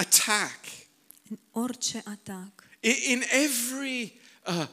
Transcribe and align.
attack, 0.00 0.64
În 1.28 1.38
orice 1.50 2.02
atac, 2.04 2.68
in 2.80 3.22
every 3.30 4.20
uh, 4.46 4.68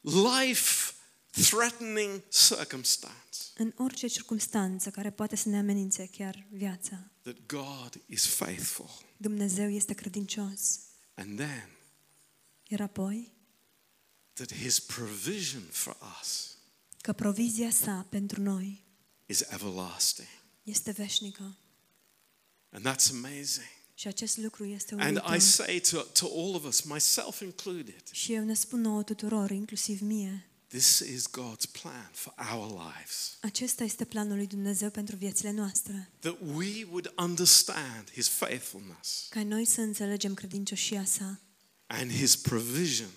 life 0.00 0.92
threatening 1.30 2.22
circumstance, 2.28 3.38
în 3.56 3.72
orice 3.76 4.06
circunstanță 4.06 4.90
care 4.90 5.10
poate 5.10 5.36
să 5.36 5.48
ne 5.48 5.58
amenințe 5.58 6.06
chiar 6.06 6.46
viața, 6.50 7.10
that 7.22 7.36
God 7.46 8.00
is 8.06 8.26
faithful. 8.26 8.90
Dumnezeu 9.16 9.70
este 9.70 9.94
credincios. 9.94 10.80
And 11.14 11.36
then 11.36 11.70
Iar 12.68 12.80
apoi, 12.80 13.32
that 14.32 14.54
his 14.54 14.78
provision 14.78 15.62
for 15.70 15.96
us 16.20 16.56
că 17.00 17.12
provizia 17.12 17.70
sa 17.70 18.06
pentru 18.08 18.40
noi 18.42 18.84
is 19.26 19.40
everlasting. 19.40 20.28
este 20.62 20.90
veșnică. 20.90 21.56
And 22.70 22.86
that's 22.86 23.10
amazing. 23.10 23.75
Și 23.98 24.06
acest 24.06 24.36
lucru 24.36 24.64
este 24.64 24.94
And 24.98 25.16
I 25.16 25.20
uluitor. 25.20 25.38
say 25.38 25.80
to, 25.90 26.00
to 26.00 26.26
all 26.26 26.54
of 26.54 26.64
us, 26.64 26.80
myself 26.80 27.40
included, 27.40 28.02
Și 28.12 28.32
eu 28.32 28.44
ne 28.44 28.54
spun 28.54 28.80
nouă 28.80 29.02
tuturor, 29.02 29.50
inclusiv 29.50 30.00
mie, 30.00 30.46
this 30.68 30.98
is 30.98 31.24
God's 31.28 31.70
plan 31.80 32.10
for 32.12 32.34
our 32.52 32.66
lives. 32.70 33.36
acesta 33.40 33.84
este 33.84 34.04
planul 34.04 34.36
lui 34.36 34.46
Dumnezeu 34.46 34.90
pentru 34.90 35.16
viețile 35.16 35.50
noastre. 35.50 36.10
That 36.18 36.36
we 36.54 36.84
would 36.84 37.12
understand 37.16 38.10
his 38.12 38.28
faithfulness 38.28 39.26
Ca 39.30 39.42
noi 39.42 39.64
să 39.64 39.80
înțelegem 39.80 40.34
credincioșia 40.34 41.04
sa 41.04 41.40
and 41.86 42.10
his 42.10 42.36
provision 42.36 43.08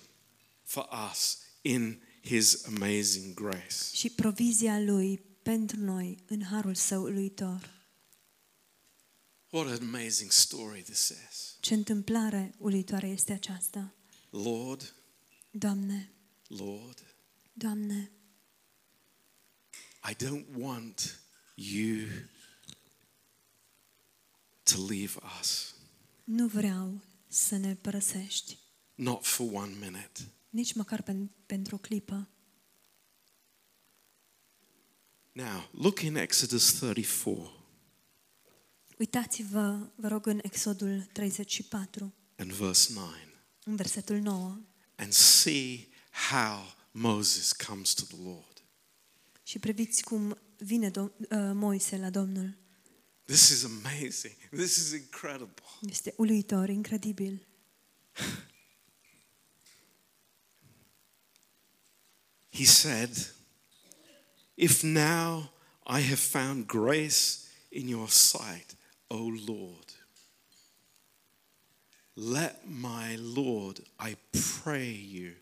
for 0.64 0.88
us 1.12 1.38
in 1.62 2.02
his 2.24 2.64
amazing 2.66 3.34
grace. 3.34 3.76
și 3.92 4.10
provizia 4.10 4.78
lui 4.80 5.20
pentru 5.42 5.80
noi 5.80 6.18
în 6.26 6.42
harul 6.44 6.74
său 6.74 7.02
uluitor. 7.02 7.78
What 9.50 9.66
an 9.66 9.78
amazing 9.80 10.30
story 10.30 10.82
this 10.82 11.08
is. 11.30 11.56
Ce 11.60 11.74
întâmplare 11.74 12.54
uluitoare 12.58 13.06
este 13.06 13.32
aceasta. 13.32 13.94
Lord, 14.30 14.94
Doamne, 15.50 16.12
Lord, 16.46 17.14
Doamne, 17.52 18.10
I 20.10 20.14
don't 20.14 20.46
want 20.56 21.20
you 21.54 22.06
to 24.62 24.86
leave 24.88 25.12
us, 25.40 25.74
nu 26.24 26.46
vreau 26.46 27.00
să 27.28 27.56
ne 27.56 27.74
părăsești, 27.74 28.58
not 28.94 29.24
for 29.24 29.48
one 29.52 29.74
minute. 29.74 30.32
nici 30.50 30.72
măcar 30.72 31.02
pen, 31.02 31.30
pentru 31.46 31.74
o 31.74 31.78
clipă. 31.78 32.28
Now, 35.32 35.68
look 35.72 36.00
in 36.00 36.16
Exodus 36.16 36.72
34 36.72 37.59
Uitați-vă, 39.00 39.90
vă 39.94 40.08
rog, 40.08 40.26
în 40.26 40.40
Exodul 40.42 41.08
34, 41.12 42.14
and 42.36 42.52
verse 42.52 42.92
9 42.92 43.12
în 43.64 43.76
versetul 43.76 44.16
9, 44.16 44.58
and 44.96 45.12
see 45.12 45.88
how 46.30 46.76
Moses 46.90 47.52
comes 47.52 47.94
to 47.94 48.04
the 48.04 48.16
Lord. 48.24 48.64
și 49.42 49.58
priviți 49.58 50.02
cum 50.02 50.38
vine 50.56 50.90
uh, 50.96 51.10
Moise 51.52 51.96
la 51.96 52.10
Domnul. 52.10 52.58
This 53.24 53.48
is 53.48 53.64
amazing. 53.64 54.34
This 54.50 54.76
is 54.76 54.92
incredible. 54.92 55.64
Este 55.88 56.14
uluitor, 56.16 56.68
incredibil. 56.68 57.46
He 62.48 62.64
said, 62.64 63.34
If 64.54 64.82
now 64.82 65.52
I 65.86 66.00
have 66.00 66.20
found 66.20 66.66
grace 66.66 67.38
in 67.68 67.88
your 67.88 68.08
sight, 68.08 68.78
O 69.12 69.28
Lord, 69.46 69.92
let 72.14 72.68
my 72.68 73.16
Lord, 73.16 73.82
I 73.98 74.16
pray 74.62 74.92
you, 74.92 75.32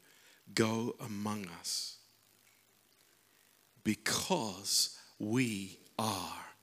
go 0.54 0.94
among 0.98 1.46
us, 1.60 1.98
because 3.82 4.96
we 5.18 5.78
are 5.94 6.56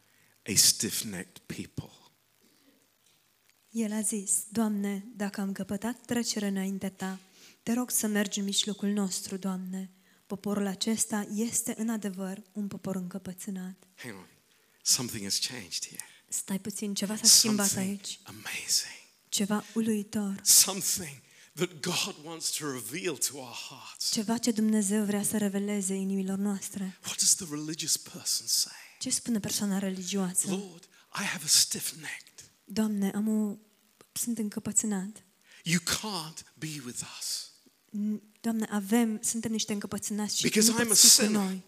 a 0.45 0.55
stiff 0.55 1.03
necked 1.03 1.41
people. 1.45 1.89
El 3.69 3.91
a 3.91 4.01
zis, 4.01 4.45
Doamne, 4.49 5.05
dacă 5.15 5.41
am 5.41 5.51
căpătat 5.51 6.05
trecere 6.05 6.47
înaintea 6.47 6.91
Ta, 6.91 7.19
te 7.63 7.73
rog 7.73 7.89
să 7.89 8.07
mergi 8.07 8.39
în 8.39 8.45
mijlocul 8.45 8.89
nostru, 8.89 9.37
Doamne. 9.37 9.89
Poporul 10.25 10.65
acesta 10.65 11.27
este 11.35 11.73
în 11.77 11.89
adevăr 11.89 12.41
un 12.53 12.67
popor 12.67 12.95
încăpățânat. 12.95 13.87
Hang 13.95 14.15
on. 14.15 14.27
Something 14.81 15.23
has 15.23 15.37
changed 15.37 15.85
here. 15.87 16.14
Stai 16.35 16.59
puțin, 16.59 16.93
ceva 16.93 17.15
s-a 17.15 17.25
schimbat 17.25 17.67
Something 17.69 17.89
aici. 17.99 18.19
amazing. 18.23 18.99
Ceva 19.29 19.63
uluitor. 19.73 20.41
Something 20.43 21.21
that 21.53 21.69
God 21.81 22.15
wants 22.23 22.49
to 22.57 22.65
reveal 22.71 23.17
to 23.17 23.37
our 23.37 23.55
hearts. 23.69 24.11
Ceva 24.11 24.37
ce 24.37 24.51
Dumnezeu 24.51 25.03
vrea 25.05 25.23
să 25.23 25.37
reveleze 25.37 25.93
inimilor 25.93 26.37
noastre. 26.37 26.97
What 27.03 27.17
does 27.17 27.35
the 27.35 27.45
religious 27.49 27.97
person 27.97 28.47
say? 28.47 28.73
Ce 28.99 29.09
spune 29.09 29.39
persoana 29.39 29.79
religioasă? 29.79 30.47
Lord, 30.49 30.83
I 31.19 31.23
have 31.23 31.43
a 31.43 31.47
stiff 31.47 31.91
necked. 31.93 32.51
Doamne, 32.63 33.11
am 33.15 33.27
o... 33.27 33.55
sunt 34.11 34.37
încăpățânat. 34.37 35.23
You 35.63 35.79
can't 35.79 36.53
be 36.53 36.81
with 36.85 36.99
us. 37.19 37.49
Doamne, 38.41 38.67
avem, 38.71 39.19
suntem 39.23 39.51
niște 39.51 39.73
încăpățânați 39.73 40.37
și 40.37 40.41
Because 40.43 40.71
nu 40.71 40.77
I'm 40.77 40.81
a 40.81 40.85
poți 40.85 40.99
fi 40.99 41.05
cu 41.17 41.23
sinner. 41.23 41.41
noi. 41.41 41.63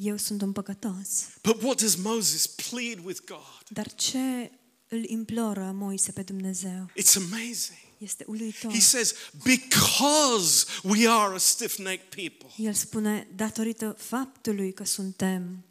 Eu 0.00 0.16
sunt 0.16 0.42
un 0.42 0.52
păcătos. 0.52 1.08
But 1.42 1.62
what 1.62 1.80
does 1.80 1.94
Moses 1.94 2.46
plead 2.46 3.04
with 3.04 3.20
God? 3.26 3.66
Dar 3.68 3.94
ce 3.94 4.50
îl 4.88 5.04
imploră 5.04 5.70
Moise 5.74 6.12
pe 6.12 6.22
Dumnezeu? 6.22 6.90
It's 6.90 7.16
amazing. 7.16 7.78
Este 7.98 8.24
uluitor. 8.26 8.72
He 8.72 8.80
says, 8.80 9.14
Because 9.44 10.66
we 10.82 11.08
are 11.08 11.34
a 11.34 11.38
stiff 11.38 11.78
necked 11.78 12.08
people, 12.14 12.64
El 12.64 12.72
spune, 12.74 13.28
datorită 13.36 13.96
faptului 13.98 14.72
că 14.72 14.84
suntem 14.84 15.64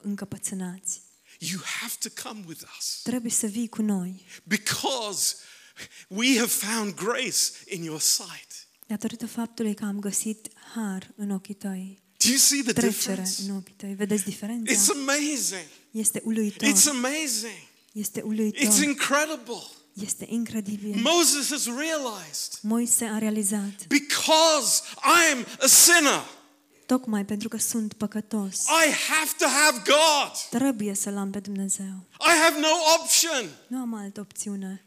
încăpățânați, 0.00 1.00
you 1.38 1.60
have 1.80 1.94
to 2.00 2.28
come 2.28 2.44
with 2.46 2.62
us. 2.78 3.00
trebuie 3.02 3.32
să 3.32 3.46
vii 3.46 3.68
cu 3.68 3.82
noi. 3.82 4.24
Because 4.44 5.34
we 6.08 6.36
have 6.36 6.50
found 6.50 6.94
grace 6.94 7.38
in 7.66 7.82
your 7.82 8.00
sight. 8.00 8.68
Datorită 8.86 9.26
faptului 9.26 9.74
că 9.74 9.84
am 9.84 9.98
găsit 9.98 10.48
har 10.74 11.12
în 11.16 11.30
ochii 11.30 11.54
tăi, 11.54 12.02
Do 12.28 12.34
you 12.34 12.38
see 12.40 12.62
the 12.62 12.72
trecere 12.72 12.90
difference? 12.92 13.32
în 13.50 13.56
ochii 13.56 13.74
tăi. 13.76 13.94
Vedeți 13.94 14.22
It's 14.22 14.24
diferența? 14.24 14.72
amazing. 14.92 15.66
Este 15.90 16.22
uluitor. 16.24 16.68
It's 16.68 16.86
amazing. 16.88 17.58
Este 17.92 18.20
It's 18.20 18.24
uluitor. 18.24 18.82
incredible. 18.82 19.62
Este 19.92 20.26
incredibil. 20.28 21.00
Moses 21.02 21.50
has 21.50 21.64
realized 21.66 22.52
Moise 22.62 23.04
a 23.04 23.18
realizat, 23.18 23.86
because 23.88 24.82
I 25.04 25.32
am 25.32 25.46
a 25.60 25.66
sinner, 25.66 26.24
tocmai 26.86 27.24
pentru 27.24 27.48
că 27.48 27.56
sunt 27.58 27.92
păcătos, 27.92 28.54
I 28.86 28.90
have 29.10 29.30
to 29.38 29.46
have 29.46 29.82
God. 29.84 30.60
trebuie 30.60 30.94
să-L 30.94 31.16
am 31.16 31.30
pe 31.30 31.38
Dumnezeu. 31.38 32.06
I 32.20 32.32
have 32.44 32.60
no 32.60 32.68
option 33.00 33.50
Nu 33.68 33.78
am 33.78 33.94
altă 33.94 34.20
opțiune 34.20 34.82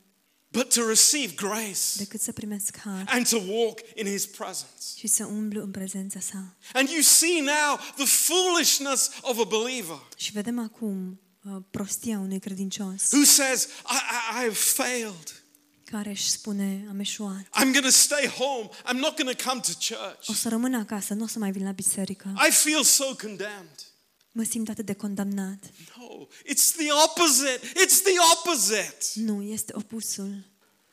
but 0.52 0.74
to 0.74 0.88
receive 0.88 1.34
grace 1.36 1.80
decât 1.98 2.22
să 2.22 2.32
primesc 2.32 2.78
har 2.78 3.04
and 3.08 3.30
to 3.30 3.38
walk 3.38 3.80
in 3.96 4.06
his 4.06 4.26
presence. 4.26 4.84
și 4.98 5.08
să 5.08 5.26
umblu 5.26 5.62
în 5.62 5.72
prezența 5.72 6.20
sa. 6.20 6.56
And 6.74 6.90
you 6.90 7.02
see 7.02 7.42
now 7.42 7.80
the 7.96 8.06
foolishness 8.06 9.10
of 9.22 9.40
a 9.40 9.44
believer 9.44 10.08
Și 10.16 10.32
vedem 10.32 10.60
acum 10.60 11.20
uh, 11.44 11.62
prostia 11.72 12.20
unui 12.20 12.40
credincios 12.40 13.12
who 13.12 13.24
says, 13.24 13.64
I, 13.64 13.68
I, 13.96 14.40
I 14.40 14.44
have 14.44 14.54
failed. 14.54 15.44
care 15.84 16.10
își 16.10 16.30
spune, 16.30 16.86
am 16.90 17.00
eșuat. 17.00 17.42
I'm 17.42 17.72
going 17.72 17.84
to 17.84 17.90
stay 17.90 18.28
home. 18.28 18.70
I'm 18.86 18.98
not 19.00 19.16
going 19.22 19.36
to 19.38 19.50
come 19.50 19.62
to 19.62 19.72
church. 19.96 20.28
O 20.30 20.34
să 20.34 20.50
rămân 20.50 20.74
acasă, 20.74 21.14
nu 21.14 21.24
o 21.24 21.28
să 21.28 21.40
mai 21.40 21.52
vin 21.52 21.64
la 21.64 21.72
biserică. 21.72 22.34
I 22.48 22.52
feel 22.52 22.84
so 22.84 23.16
condemned. 23.16 23.91
Mă 24.32 24.44
simt 24.44 24.70
atât 24.70 24.86
de 24.86 24.94
condamnat. 24.94 25.64
No, 25.98 26.28
it's 26.54 26.72
the 26.78 26.92
opposite. 27.06 27.60
It's 27.68 28.02
the 28.04 28.16
opposite. 28.36 29.06
Nu, 29.16 29.42
este 29.42 29.74
opusul. 29.76 30.46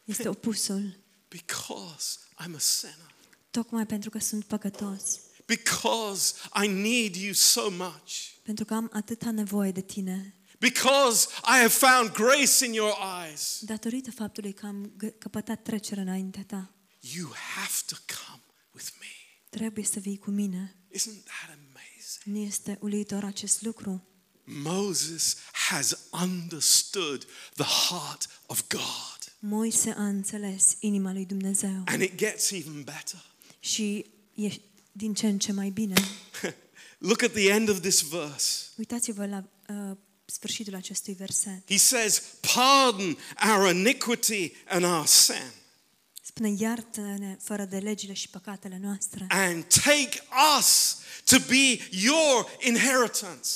Este 0.04 0.28
opusul. 0.28 0.98
Because 1.28 2.18
I'm 2.42 2.54
a 2.54 2.58
sinner. 2.58 3.14
Tocmai 3.50 3.86
pentru 3.86 4.10
că 4.10 4.18
sunt 4.18 4.44
păcătos. 4.44 5.18
Because 5.46 6.34
I 6.62 6.66
need 6.66 7.14
you 7.14 7.32
so 7.32 7.70
much. 7.70 8.12
Pentru 8.42 8.64
că 8.64 8.74
am 8.74 8.90
atâta 8.92 9.30
nevoie 9.30 9.72
de 9.72 9.80
tine. 9.80 10.34
Because 10.58 11.28
I 11.42 11.56
have 11.60 11.68
found 11.68 12.12
grace 12.12 12.64
in 12.64 12.72
your 12.72 12.94
eyes. 13.24 13.58
Datorită 13.60 14.10
faptului 14.10 14.52
că 14.52 14.66
am 14.66 14.92
gă- 15.04 15.18
căpătat 15.18 15.62
trecere 15.62 16.00
înaintea 16.00 16.44
ta. 16.46 16.74
You 17.00 17.32
have 17.56 17.72
to 17.86 17.96
come 18.06 18.42
with 18.74 18.88
me. 19.00 19.06
Trebuie 19.50 19.84
să 19.84 19.98
vii 20.00 20.18
cu 20.18 20.30
mine. 20.30 20.76
Isn't 20.96 21.22
that 21.24 21.48
amazing? 21.50 21.67
Nu 22.24 22.38
este 22.38 22.78
uluitor 22.80 23.24
acest 23.24 23.62
lucru? 23.62 24.02
Moses 24.44 25.36
has 25.52 25.98
understood 26.22 27.26
the 27.54 27.64
heart 27.88 28.28
of 28.46 28.62
God. 28.68 29.32
Moise 29.38 29.90
a 29.96 30.06
înțeles 30.06 30.76
inima 30.80 31.12
lui 31.12 31.24
Dumnezeu 31.24 31.82
And 31.84 32.02
it 32.02 32.14
gets 32.14 32.50
even 32.50 32.82
better. 32.82 33.24
și 33.60 34.06
e 34.34 34.48
din 34.92 35.14
ce 35.14 35.26
în 35.26 35.38
ce 35.38 35.52
mai 35.52 35.70
bine. 35.70 35.94
Look 36.98 37.22
at 37.22 37.32
the 37.32 37.48
end 37.50 37.68
of 37.68 37.80
this 37.80 38.00
verse. 38.00 38.64
Uitați-vă 38.76 39.26
la 39.26 39.44
uh, 39.68 39.96
sfârșitul 40.24 40.74
acestui 40.74 41.14
verset. 41.14 41.62
He 41.70 41.76
says, 41.76 42.22
Pardon 42.54 43.18
our 43.54 43.70
iniquity 43.74 44.52
and 44.68 44.84
our 44.84 45.06
sin, 45.06 45.52
Spune, 46.38 46.54
iartă-ne 46.58 47.36
fără 47.40 47.64
de 47.64 47.76
legile 47.78 48.12
și 48.12 48.28
păcatele 48.28 48.78
noastre 48.82 49.26
and 49.28 49.64
take 49.84 50.22
us 50.58 50.96
to 51.24 51.36
be 51.48 51.88
your 51.90 52.46
inheritance. 52.60 53.48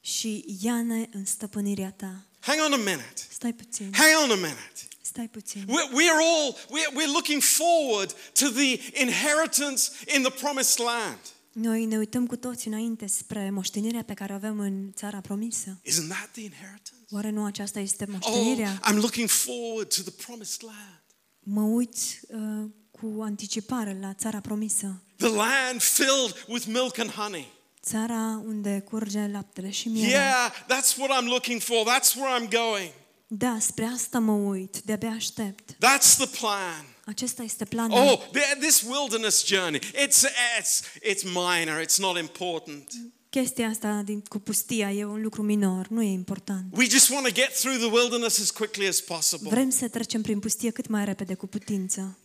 și 0.00 0.44
ia-ne 0.60 1.08
în 1.12 1.24
stăpânirea 1.24 1.90
ta. 1.96 2.26
Hang 2.40 2.60
on 2.66 2.72
a 2.72 2.76
minute. 2.76 3.22
Stai 3.30 3.52
puțin, 3.52 3.92
Hang 3.92 4.10
on 4.24 4.30
a 4.30 4.34
minute. 4.34 4.80
stai 5.02 5.28
puțin. 5.28 5.62
We're, 5.62 5.90
we're 5.90 6.20
all, 6.32 6.52
we're, 6.54 6.92
we're 6.96 7.12
looking 7.12 7.42
forward 7.42 8.12
to 8.32 8.48
the 8.50 8.80
inheritance 9.02 9.82
in 10.16 10.22
the 10.22 10.30
promised 10.32 10.78
land. 10.86 11.18
Noi 11.52 11.84
ne 11.84 11.96
uităm 11.96 12.26
cu 12.26 12.36
toți 12.36 12.66
înainte 12.68 13.06
spre 13.06 13.50
moștenirea 13.50 14.02
pe 14.02 14.14
care 14.14 14.32
o 14.32 14.34
avem 14.34 14.58
în 14.58 14.92
țara 14.92 15.20
promisă. 15.20 15.80
Isn't 15.88 16.08
that 16.08 16.28
the 16.32 16.40
inheritance? 16.42 17.04
Oare 17.10 17.30
nu 17.30 17.44
aceasta 17.44 17.80
este 17.80 18.04
Oh, 18.04 18.10
moștenirea? 18.12 18.80
I'm 18.90 18.96
looking 18.96 19.28
forward 19.28 19.94
to 19.94 20.02
the 20.02 20.10
promised 20.26 20.62
land. 20.62 21.02
Mă 21.44 21.62
uit 21.62 21.96
uh, 22.28 22.70
cu 22.90 23.22
anticipare 23.22 23.98
la 24.00 24.14
țara 24.14 24.40
promisă. 24.40 25.02
The 25.16 25.28
land 25.28 25.82
filled 25.82 26.44
with 26.48 26.66
milk 26.66 26.98
and 26.98 27.10
honey. 27.10 27.52
Țara 27.82 28.42
unde 28.46 28.80
curge 28.80 29.28
laptele 29.32 29.70
și 29.70 29.88
miere. 29.88 30.10
Yeah, 30.10 30.52
that's 30.52 30.96
what 30.98 31.22
I'm 31.22 31.26
looking 31.26 31.60
for. 31.60 31.76
That's 31.86 32.14
where 32.16 32.40
I'm 32.44 32.50
going. 32.50 32.92
Da, 33.26 33.56
spre 33.60 33.84
asta 33.84 34.18
mă 34.18 34.32
uit, 34.32 34.80
de-abia 34.80 35.10
aștept. 35.10 35.72
That's 35.72 36.16
the 36.16 36.26
plan. 36.40 36.86
Acesta 37.06 37.42
este 37.42 37.64
planul. 37.64 37.98
Oh, 37.98 38.20
th- 38.22 38.58
this 38.60 38.82
wilderness 38.82 39.44
journey, 39.46 39.78
it's, 39.80 40.24
it's, 40.58 40.82
it's 41.02 41.22
minor, 41.22 41.84
it's 41.84 41.96
not 41.98 42.18
important. 42.18 42.92
Chestia 43.40 43.68
asta 43.68 44.02
din, 44.02 44.20
cu 44.20 44.38
pustia 44.38 44.92
e 44.92 45.04
un 45.04 45.22
lucru 45.22 45.42
minor, 45.42 45.88
nu 45.88 46.02
e 46.02 46.10
important. 46.10 46.76
We 46.76 46.88
just 46.88 47.10
want 47.10 47.26
to 47.26 47.32
get 47.32 47.52
through 47.58 47.78
the 47.78 47.86
wilderness 47.86 48.40
as 48.40 48.50
quickly 48.50 48.86
as 48.86 49.00
possible. 49.00 49.48
Vrem 49.48 49.70
să 49.70 49.88
trecem 49.88 50.22
prin 50.22 50.38
pustie 50.38 50.70
cât 50.70 50.88
mai 50.88 51.04
repede 51.04 51.34
cu 51.34 51.46
putință. 51.46 52.18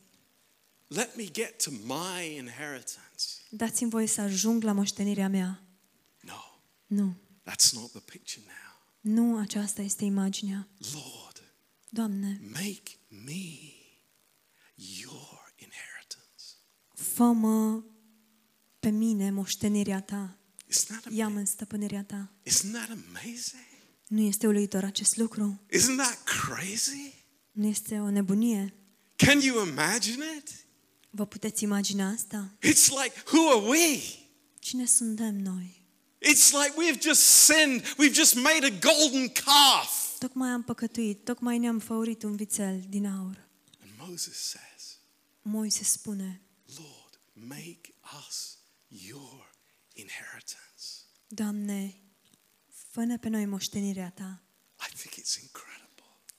Let 0.88 1.16
me 1.16 1.24
get 1.32 1.64
to 1.64 1.72
my 1.72 2.36
inheritance. 2.38 3.24
Dați-mi 3.50 3.90
voie 3.90 4.08
să 4.08 4.22
ajung 4.22 4.64
la 4.64 4.72
moștenirea 4.72 5.30
mea. 5.30 5.64
No, 6.22 6.62
Nu, 6.88 7.16
that's 7.50 7.72
not 7.74 7.92
the 7.92 8.00
picture 8.00 8.46
now. 8.46 9.14
nu 9.14 9.38
aceasta 9.38 9.82
este 9.82 10.06
imaginea. 10.06 10.68
Lord, 10.94 11.44
Doamne, 11.90 12.42
make 12.54 12.92
me 13.08 13.44
your 14.76 15.54
inheritance. 15.56 16.44
fă-mă 16.94 17.84
pe 18.80 18.90
mine 18.90 19.32
moștenirea 19.32 20.02
ta. 20.02 20.34
Isn't 20.72 20.88
that, 20.88 21.14
Ia-mă 21.14 21.32
ama- 21.34 21.40
în 21.40 21.46
stăpânirea 21.46 22.04
ta. 22.04 22.32
isn't 22.46 22.72
that 22.72 22.90
amazing? 22.90 23.68
Nu 24.08 24.22
este 24.22 24.48
uluitor 24.48 24.84
acest 24.84 25.18
lucru? 25.18 25.60
Isn't 25.76 25.96
that 25.98 26.24
crazy? 26.24 27.14
Nu 27.52 27.68
este 27.68 28.00
o 28.00 28.10
nebunie? 28.10 28.74
Can 29.16 29.40
you 29.40 29.68
imagine 29.68 30.26
it? 30.38 30.50
Vă 31.10 31.26
puteți 31.26 31.64
imagina 31.64 32.10
asta? 32.10 32.52
It's 32.66 32.88
like, 33.04 33.14
who 33.34 33.50
are 33.50 33.68
we? 33.68 34.00
Cine 34.60 34.86
suntem 34.86 35.36
noi? 35.36 35.78
It's 36.32 36.52
like 36.52 36.74
we've 36.78 37.02
just 37.02 37.22
sinned. 37.22 37.82
We've 37.84 38.14
just 38.14 38.36
made 38.36 38.66
a 38.66 38.70
golden 38.80 39.28
calf. 39.28 40.18
Tocmai 40.20 40.50
am 40.50 40.64
păcătuit, 40.64 41.24
tocmai 41.24 41.58
ne-am 41.58 41.80
făurit 41.80 42.24
un 42.24 42.36
vițel 42.36 42.84
din 42.90 43.06
aur. 43.06 43.48
And 43.82 44.10
Moses 44.10 44.38
says, 44.38 44.98
Moise 45.42 45.84
spune, 45.84 46.42
Lord, 46.78 47.20
make 47.34 47.94
us 48.28 48.58
your 48.88 49.49
inheritance. 50.00 50.86
Doamne, 51.28 52.02
fă 52.92 53.18
pe 53.20 53.30
noi 53.30 53.46
moștenirea 53.46 54.10
ta. 54.10 54.44
I 54.92 54.96
think 54.96 55.14
it's 55.14 55.42
incredible. 55.42 55.88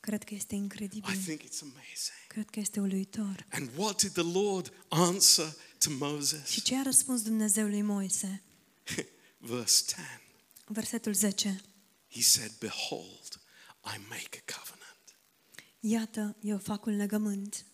Cred 0.00 0.24
că 0.24 0.34
este 0.34 0.54
I 0.54 0.58
incredibil. 0.58 1.16
think 1.22 1.40
it's 1.42 1.60
amazing. 1.62 2.26
Cred 2.28 2.50
că 2.50 2.60
este 2.60 2.80
uluitor. 2.80 3.46
And 3.50 3.70
what 3.76 4.00
did 4.02 4.12
the 4.12 4.22
Lord 4.38 4.72
answer 4.88 5.54
to 5.78 5.90
Și 5.90 5.96
Moses? 5.96 6.62
ce 6.62 6.76
a 6.76 6.82
răspuns 6.82 7.22
Dumnezeu 7.22 7.66
lui 7.66 7.82
Moise? 7.82 8.42
Verse 9.38 9.84
10. 9.86 10.20
Versetul 10.64 11.14
10. 11.14 11.60
He 12.08 12.22
said, 12.22 12.52
Behold, 12.58 13.40
I 13.84 13.98
make 14.08 14.42
a 14.46 14.52
covenant. 14.58 15.18
Iată, 15.80 16.36
eu 16.40 16.58
fac 16.58 16.84
un 16.86 16.96
legământ. 16.96 17.64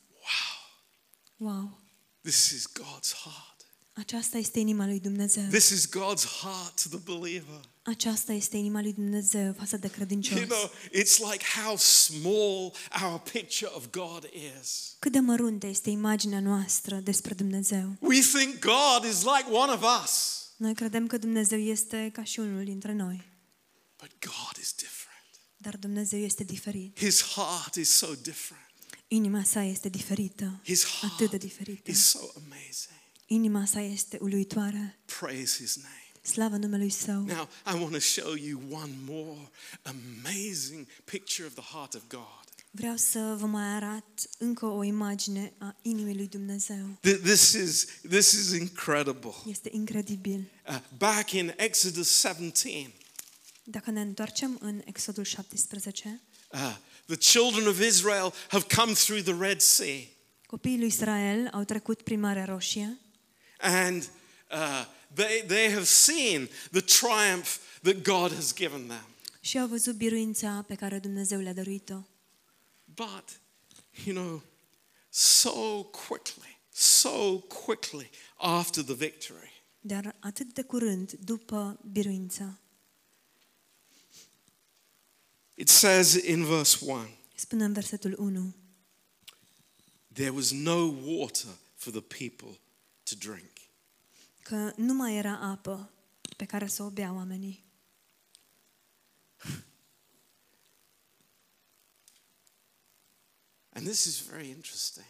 Wow. 1.38 1.52
Wow! 1.54 1.80
This 2.20 2.50
is 2.50 2.66
God's 2.72 3.12
heart. 3.12 3.55
Aceasta 3.98 4.38
este 4.38 4.58
inima 4.58 4.86
lui 4.86 5.00
Dumnezeu. 5.00 5.44
This 5.50 5.68
is 5.68 5.88
God's 5.88 6.24
heart 6.42 6.82
to 6.82 6.88
the 6.98 7.12
believer. 7.18 7.60
Aceasta 7.82 8.32
este 8.32 8.56
inima 8.56 8.80
lui 8.80 8.92
Dumnezeu 8.92 9.52
față 9.52 9.76
de 9.76 9.88
credincios. 9.90 10.38
You 10.40 10.48
know, 10.48 10.70
it's 11.02 11.18
like 11.30 11.44
how 11.64 11.76
small 11.76 12.72
our 13.02 13.20
picture 13.32 13.70
of 13.74 13.86
God 13.90 14.28
is. 14.60 14.96
Cât 14.98 15.12
de 15.12 15.18
măruntă 15.18 15.66
este 15.66 15.90
imaginea 15.90 16.40
noastră 16.40 16.96
despre 16.96 17.34
Dumnezeu. 17.34 17.96
We 18.00 18.20
think 18.20 18.58
God 18.58 19.10
is 19.12 19.22
like 19.22 19.50
one 19.50 19.72
of 19.72 19.82
us, 20.04 20.34
Noi 20.56 20.74
credem 20.74 21.06
că 21.06 21.18
Dumnezeu 21.18 21.58
este 21.58 22.10
ca 22.12 22.24
și 22.24 22.40
unul 22.40 22.64
dintre 22.64 22.92
noi, 22.92 23.24
but 23.96 24.10
God 24.20 24.56
is 24.62 24.72
different. 24.76 25.26
dar 25.56 25.76
Dumnezeu 25.76 26.18
este 26.18 26.44
diferit. 26.44 26.98
His 26.98 27.22
heart 27.22 27.74
is 27.74 27.88
so 27.90 28.14
different. 28.22 28.64
Inima 29.08 29.42
sa 29.44 29.62
este 29.62 29.88
diferită, 29.88 30.60
His 30.64 30.84
atât 31.02 31.18
de 31.18 31.26
heart 31.26 31.42
diferită. 31.42 31.90
is 31.90 32.04
so 32.06 32.18
amazing. 32.36 32.95
Inima 33.26 33.64
sa 33.64 33.80
este 33.80 34.18
uluitoare. 34.20 34.98
Praise 35.20 35.56
His 35.56 35.76
name. 35.76 36.00
Slavă 36.22 36.56
numelui 36.56 36.90
Său. 36.90 37.20
Now, 37.24 37.48
I 37.66 37.78
want 37.80 37.92
to 37.92 37.98
show 37.98 38.34
you 38.34 38.60
one 38.70 38.92
more 39.04 39.50
amazing 39.82 40.86
picture 41.04 41.46
of 41.46 41.54
the 41.54 41.62
heart 41.76 41.94
of 41.94 42.02
God. 42.08 42.44
Vreau 42.70 42.96
să 42.96 43.36
vă 43.38 43.46
mai 43.46 43.64
arat 43.64 44.04
încă 44.38 44.66
o 44.66 44.82
imagine 44.84 45.52
a 45.58 45.76
inimii 45.82 46.14
lui 46.14 46.26
Dumnezeu. 46.28 46.86
Th- 47.08 47.20
This 47.22 47.52
is, 47.52 47.84
this 48.08 48.32
is 48.32 48.50
incredible. 48.52 49.34
Este 49.46 49.68
incredibil. 49.72 50.50
Uh, 50.68 50.78
back 50.96 51.30
in 51.30 51.54
Exodus 51.56 52.18
17, 52.18 52.92
Dacă 53.64 53.90
ne 53.90 54.00
întoarcem 54.00 54.58
în 54.60 54.82
Exodul 54.84 55.24
17, 55.24 56.20
uh, 56.52 56.76
the 57.06 57.16
children 57.16 57.66
of 57.66 57.80
Israel 57.80 58.32
have 58.48 58.66
come 58.76 58.92
through 58.92 59.22
the 59.22 59.34
Red 59.38 59.60
Sea. 59.60 60.00
copiii 60.46 60.78
lui 60.78 60.86
Israel 60.86 61.48
au 61.52 61.64
trecut 61.64 62.02
prin 62.02 62.20
Marea 62.20 62.44
Roșie 62.44 62.98
And 63.60 64.08
uh, 64.50 64.84
they, 65.14 65.42
they 65.46 65.70
have 65.70 65.84
seen 65.86 66.48
the 66.70 66.80
triumph 66.80 67.58
that 67.82 68.02
God 68.02 68.32
has 68.32 68.54
given 68.54 68.86
them. 68.86 69.04
și 69.40 69.58
au 69.58 69.66
văzut 69.66 69.94
biruința 69.96 70.64
pe 70.66 70.74
care 70.74 70.98
Dumnezeu 70.98 71.40
le-a 71.40 71.52
dăruit-o. 71.52 72.02
But, 72.94 73.40
you 74.04 74.14
know, 74.14 74.42
so 75.08 75.82
quickly, 75.82 76.58
so 76.72 77.38
quickly 77.38 78.10
after 78.36 78.82
the 78.82 78.94
victory, 78.94 79.62
Dar 79.80 80.16
atât 80.20 80.52
de 80.52 80.62
curând 80.62 81.12
după 81.12 81.78
biruință, 81.92 82.58
it 85.54 85.68
says 85.68 86.12
in 86.12 86.44
verse 86.44 86.78
1 86.84 87.08
spune 87.34 87.64
în 87.64 87.72
versetul 87.72 88.14
1, 88.18 88.54
there 90.12 90.30
was 90.30 90.50
no 90.50 90.84
water 91.04 91.50
for 91.74 91.92
the 91.92 92.26
people 92.28 92.58
to 93.08 93.14
drink. 93.18 93.52
că 94.42 94.72
nu 94.76 94.94
mai 94.94 95.16
era 95.16 95.38
apă 95.38 95.90
pe 96.36 96.44
care 96.44 96.66
să 96.66 96.82
o 96.82 96.90
bea 96.90 97.12
oamenii. 97.12 97.64
And 103.68 103.86
this 103.86 104.04
is 104.04 104.20
very 104.20 104.48
interesting. 104.48 105.06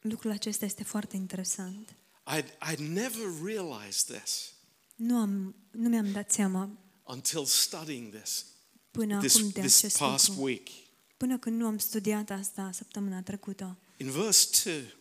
Lucrul 0.00 0.30
acesta 0.30 0.64
este 0.64 0.84
foarte 0.84 1.16
interesant. 1.16 1.94
I'd, 2.36 2.58
I'd 2.72 2.78
never 2.78 3.26
realized 3.44 4.20
this 4.20 4.52
Nu, 4.94 5.16
am, 5.16 5.54
nu 5.70 5.88
mi-am 5.88 6.12
dat 6.12 6.30
seama 6.30 6.70
until 7.02 7.44
studying 7.44 8.14
this 8.14 8.44
până 8.90 9.18
this, 9.18 9.36
acum 9.36 9.48
de 9.50 9.60
this 9.60 9.76
acest 9.76 9.98
past 9.98 10.28
lucru. 10.28 10.42
week. 10.44 10.68
Până 11.16 11.38
când 11.38 11.60
nu 11.60 11.66
am 11.66 11.78
studiat 11.78 12.30
asta 12.30 12.70
săptămâna 12.72 13.22
trecută. 13.22 13.78
In 13.96 14.10
verse 14.10 14.70
2, 14.70 14.94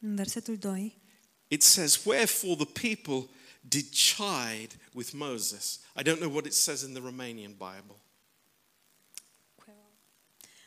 În 0.00 0.14
versetul 0.14 0.56
2, 0.56 0.98
it 1.48 1.62
says, 1.62 2.04
Wherefore 2.04 2.64
the 2.64 2.88
people 2.88 3.34
did 3.60 3.86
chide 3.90 4.74
with 4.92 5.10
Moses. 5.12 5.80
I 5.98 6.02
don't 6.02 6.18
know 6.18 6.32
what 6.32 6.44
it 6.44 6.52
says 6.54 6.82
in 6.82 6.92
the 6.92 7.02
Romanian 7.02 7.52
Bible. 7.52 8.00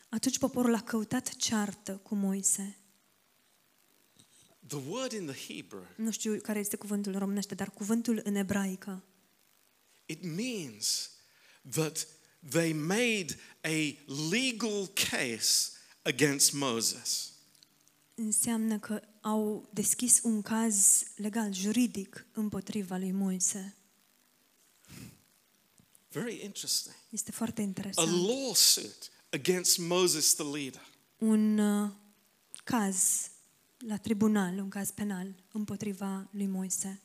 atunci 0.09 0.37
poporul 0.37 0.75
a 0.75 0.81
căutat 0.81 1.35
ceartă 1.35 1.97
cu 1.97 2.15
Moise. 2.15 2.77
The 4.67 4.79
word 4.87 5.11
in 5.11 5.25
the 5.25 5.53
Hebrew, 5.53 5.85
Nu 5.95 6.11
știu 6.11 6.39
care 6.41 6.59
este 6.59 6.75
cuvântul 6.75 7.13
în 7.13 7.19
românește, 7.19 7.55
dar 7.55 7.69
cuvântul 7.69 8.21
în 8.23 8.35
ebraică 8.35 9.03
it 10.09 10.23
means 10.23 11.11
that 11.63 12.05
they 12.49 12.73
made 12.73 13.37
a 13.63 13.97
legal 14.07 14.87
case 14.87 15.71
against 16.03 16.53
Moses. 16.53 17.31
înseamnă 18.15 18.79
că 18.79 19.01
au 19.29 19.69
deschis 19.73 20.19
un 20.23 20.41
caz 20.41 21.03
legal, 21.15 21.53
juridic, 21.53 22.25
împotriva 22.33 22.97
lui 22.97 23.11
Moise. 23.11 23.73
Very 26.11 26.43
interesting. 26.43 26.95
Este 27.09 27.31
foarte 27.31 27.61
a 27.61 27.63
interesant. 27.63 28.27
lawsuit 28.27 29.11
against 29.29 29.77
Moses, 29.77 30.33
the 30.33 30.43
leader. 30.43 30.87
Un 31.17 31.57
uh, 31.57 31.89
caz 32.63 33.29
la 33.77 33.97
tribunal, 33.97 34.59
un 34.59 34.69
caz 34.69 34.91
penal 34.91 35.35
împotriva 35.51 36.27
lui 36.31 36.47
Moise. 36.47 37.01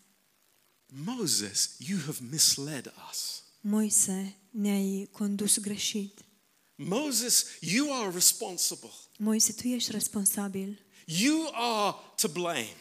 Moses, 0.86 1.76
you 1.78 1.98
have 1.98 2.18
misled 2.30 2.92
us. 3.10 3.42
Moise, 3.60 4.36
ne-ai 4.50 5.08
condus 5.12 5.58
greșit. 5.58 6.24
Moses, 6.74 7.46
you 7.60 7.92
are 7.92 8.10
responsible. 8.10 8.90
Moise, 9.18 9.52
tu 9.52 9.66
ești 9.66 9.90
responsabil. 9.90 10.78
You 11.04 11.50
are 11.52 11.96
to 12.16 12.28
blame. 12.28 12.76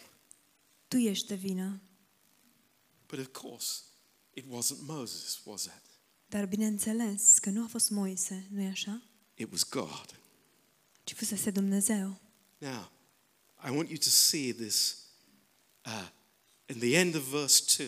Tu 0.87 0.97
ești 0.97 1.27
de 1.27 1.35
vină. 1.35 1.81
But 3.07 3.19
of 3.19 3.27
course, 3.31 3.81
it 4.33 4.45
wasn't 4.45 4.81
Moses, 4.81 5.41
was 5.45 5.63
it? 5.63 5.81
Dar 6.27 6.45
bineînțeles 6.45 7.39
că 7.39 7.49
nu 7.49 7.63
a 7.63 7.67
fost 7.67 7.89
Moise, 7.89 8.47
nu-i 8.51 8.65
așa? 8.65 9.01
It 9.33 9.51
was 9.51 9.69
God. 9.69 10.19
Ci 11.03 11.13
fusese 11.13 11.51
Dumnezeu. 11.51 12.21
Now, 12.57 12.91
I 13.65 13.69
want 13.69 13.89
you 13.89 13.97
to 13.97 14.09
see 14.09 14.53
this 14.53 14.97
uh, 15.85 16.09
in 16.65 16.79
the 16.79 16.97
end 16.97 17.15
of 17.15 17.21
verse 17.21 17.63
2. 17.77 17.87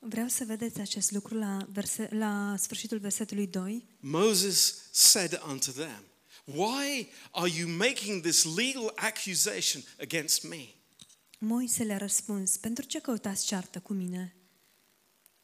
Vreau 0.00 0.28
să 0.28 0.44
vedeți 0.44 0.80
acest 0.80 1.10
lucru 1.10 1.34
la, 1.38 1.66
verse, 1.72 2.08
la 2.12 2.54
sfârșitul 2.58 2.98
versetului 2.98 3.46
2. 3.46 3.88
Moses 4.00 4.88
said 4.90 5.42
unto 5.48 5.70
them, 5.70 6.04
Why 6.54 7.08
are 7.30 7.50
you 7.58 7.68
making 7.68 8.22
this 8.22 8.56
legal 8.56 8.92
accusation 8.96 9.82
against 10.00 10.42
me? 10.42 10.74
Moise 11.38 11.84
le-a 11.84 11.96
răspuns, 11.96 12.56
pentru 12.56 12.84
ce 12.84 12.98
căutați 12.98 13.46
ceartă 13.46 13.78
cu 13.80 13.92
mine? 13.92 14.34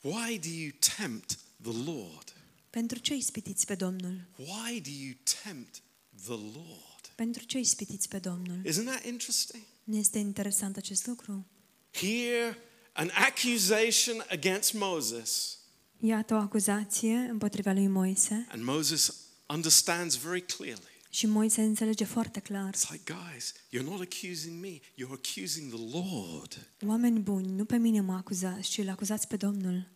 Why 0.00 0.38
do 0.38 0.48
you 0.48 0.70
tempt 0.96 1.38
the 1.62 1.72
Lord? 1.84 2.32
Pentru 2.70 2.98
ce 2.98 3.14
ispitiți 3.14 3.66
pe 3.66 3.74
Domnul? 3.74 4.20
Why 4.36 4.80
do 4.80 4.90
you 4.90 5.12
tempt 5.44 5.82
the 6.22 6.34
Lord? 6.54 7.12
Pentru 7.14 7.44
ce 7.44 7.58
ispitiți 7.58 8.08
pe 8.08 8.18
Domnul? 8.18 8.60
Isn't 8.64 8.84
that 8.84 9.04
interesting? 9.04 9.62
Nu 9.84 9.96
este 9.96 10.18
interesant 10.18 10.76
acest 10.76 11.06
lucru? 11.06 11.46
Here, 11.92 12.58
an 12.92 13.10
accusation 13.14 14.24
against 14.28 14.72
Moses, 14.72 15.58
Iată 16.00 16.34
o 16.34 16.36
acuzație 16.36 17.14
împotriva 17.14 17.72
lui 17.72 17.86
Moise 17.86 18.46
and 18.50 18.64
Moses 18.64 19.14
understands 19.46 20.14
very 20.16 20.40
clearly. 20.40 20.95
Și 21.16 21.26
Moise 21.26 21.62
înțelege 21.62 22.04
foarte 22.04 22.40
clar. 22.40 22.74
It's 22.74 22.90
like, 22.90 23.12
guys, 23.12 23.52
you're 23.72 23.88
not 23.88 24.00
accusing 24.00 24.60
me, 24.60 24.80
you're 24.98 25.12
accusing 25.12 25.72
the 25.72 25.98
Lord. 25.98 26.68
Oameni 26.86 27.20
buni, 27.20 27.48
nu 27.48 27.64
pe 27.64 27.76
mine 27.76 28.00
mă 28.00 28.12
acuzați, 28.12 28.70
ci 28.70 28.78
îl 28.78 28.88
acuzați 28.88 29.26
pe 29.26 29.36
Domnul. 29.36 29.88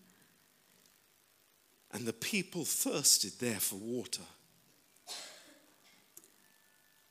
And 1.89 2.03
the 2.03 2.41
people 2.41 2.73
thirsted 2.91 3.33
there 3.33 3.59
for 3.59 3.79
water. 3.83 4.27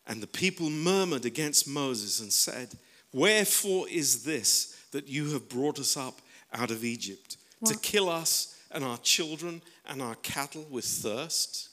And 0.03 0.27
the 0.27 0.49
people 0.49 0.69
murmured 0.69 1.25
against 1.25 1.65
Moses 1.65 2.19
and 2.19 2.31
said, 2.31 2.77
Wherefore 3.09 3.89
is 3.89 4.21
this 4.21 4.73
that 4.89 5.07
you 5.07 5.31
have 5.31 5.43
brought 5.47 5.77
us 5.77 5.95
up 5.95 6.19
out 6.51 6.69
of 6.69 6.83
Egypt? 6.83 7.37
To 7.63 7.75
kill 7.79 8.07
us 8.21 8.55
and 8.69 8.83
our 8.83 8.99
children 9.01 9.61
and 9.83 10.01
our 10.01 10.15
cattle 10.21 10.65
with 10.69 10.85
thirst? 10.85 11.68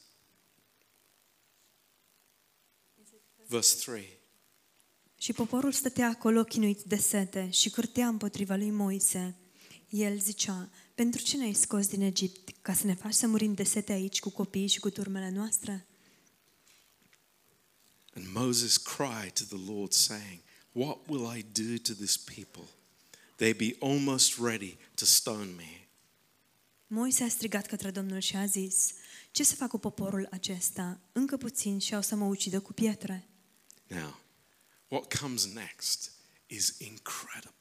Verse 3.47 3.77
3. 3.91 4.19
Și 5.19 5.33
poporul 5.33 5.73
stătea 5.73 6.09
acolo 6.09 6.45
chinuit 6.45 6.83
de 6.83 6.97
sete 6.97 7.51
și 7.51 7.71
cârtea 7.71 8.09
împotriva 8.09 8.55
lui 8.55 8.71
Moise. 8.71 9.35
El 9.89 10.19
zicea, 10.19 10.71
pentru 10.95 11.23
ce 11.23 11.37
ne-ai 11.37 11.53
scos 11.53 11.87
din 11.89 12.01
Egipt? 12.01 12.55
Ca 12.63 12.75
să 12.75 12.87
ne 12.87 12.95
faci 12.95 13.15
să 13.15 13.27
murim 13.27 13.55
de 13.55 13.63
sete 13.63 13.93
aici 13.93 14.21
cu 14.21 14.31
copiii 14.31 14.67
și 14.67 14.81
cu 14.81 14.91
turmele 14.91 15.31
noastre? 15.31 15.87
And 18.15 18.27
Moses 18.35 18.77
cried 18.77 19.33
to 19.33 19.57
the 19.57 19.73
Lord, 19.73 19.93
saying, 19.93 20.41
What 20.73 20.99
will 21.09 21.37
I 21.37 21.45
do 21.53 21.77
to 21.83 21.93
this 21.93 22.17
people? 22.17 22.69
They 23.37 23.53
be 23.53 23.77
almost 23.81 24.39
ready 24.39 24.77
to 24.95 25.05
stone 25.05 25.51
me. 25.57 25.89
Moise 26.87 27.25
a 27.25 27.29
strigat 27.29 27.67
către 27.67 27.91
Domnul 27.91 28.21
și 28.21 28.37
a 28.37 28.47
zis, 28.47 28.93
ce 29.31 29.45
să 29.45 29.55
fac 29.55 29.69
cu 29.69 29.79
poporul 29.79 30.29
acesta? 30.31 31.01
Încă 31.13 31.37
puțin 31.37 31.79
și 31.79 31.95
au 31.95 32.03
să 32.03 32.15
mă 32.15 32.25
ucidă 32.25 32.61
cu 32.61 32.73
pietre. 32.73 33.29
Now, 33.87 34.17
what 34.89 35.19
comes 35.19 35.53
next 35.55 36.11
is 36.47 36.77
incredible. 36.79 37.55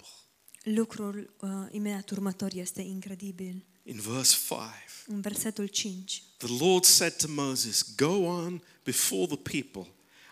Lucrul 0.63 1.34
uh, 1.39 1.50
imediat 1.72 2.10
următor 2.10 2.53
este 2.53 2.82
incredibil. 2.82 3.65
In 3.84 4.00
verse 4.00 4.36
5, 4.36 4.62
În 5.08 5.22
versetul 5.22 5.70
5, 5.74 6.22
the 6.38 6.63
Lord 6.63 6.84
said 6.84 7.15
to 7.15 7.27
Moses, 7.27 7.96
Go 7.96 8.25
on 8.25 8.62
before 8.84 9.27
the 9.27 9.58
people 9.58 9.88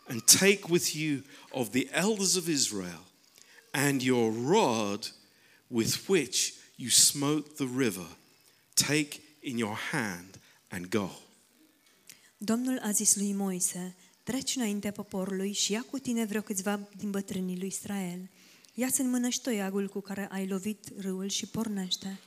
and 0.08 0.22
take 0.26 0.68
with 0.70 0.96
you 0.96 1.24
of 1.52 1.70
the 1.70 1.88
elders 1.92 2.36
of 2.36 2.48
Israel 2.48 3.06
and 3.72 4.02
your 4.02 4.32
rod 4.32 5.14
with 5.68 6.08
which 6.08 6.54
you 6.76 6.90
smote 6.90 7.56
the 7.56 7.68
river, 7.78 8.08
take 8.74 9.22
in 9.42 9.58
your 9.58 9.78
hand 9.92 10.40
and 10.70 10.90
go. 10.90 11.10
Domnul 12.38 12.80
a 12.82 12.92
zis 12.92 13.16
lui 13.16 13.34
Moise, 13.34 13.94
treci 14.24 14.56
înaintea 14.56 14.92
poporului 14.92 15.52
și 15.52 15.72
ia 15.72 15.86
cu 15.90 16.00
tine 16.00 16.26
vreo 16.26 16.42
câțiva 16.42 16.80
din 16.98 17.12
bătrânii 17.12 17.58
lui 17.58 17.68
Israel. 17.68 18.30
Ia-ți 18.74 19.02
în 19.02 19.10
mână 19.10 19.30
și 19.30 19.42
toiagul 19.42 19.88
cu 19.88 20.00
care 20.00 20.28
ai 20.32 20.48
lovit 20.48 20.92
râul 20.98 21.28
și 21.28 21.46
pornește. 21.46 22.20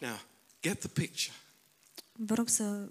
Now, 0.00 0.20
get 0.62 0.78
the 0.78 0.88
picture. 0.88 1.32
Vă 2.12 2.34
rog 2.34 2.48
să 2.48 2.88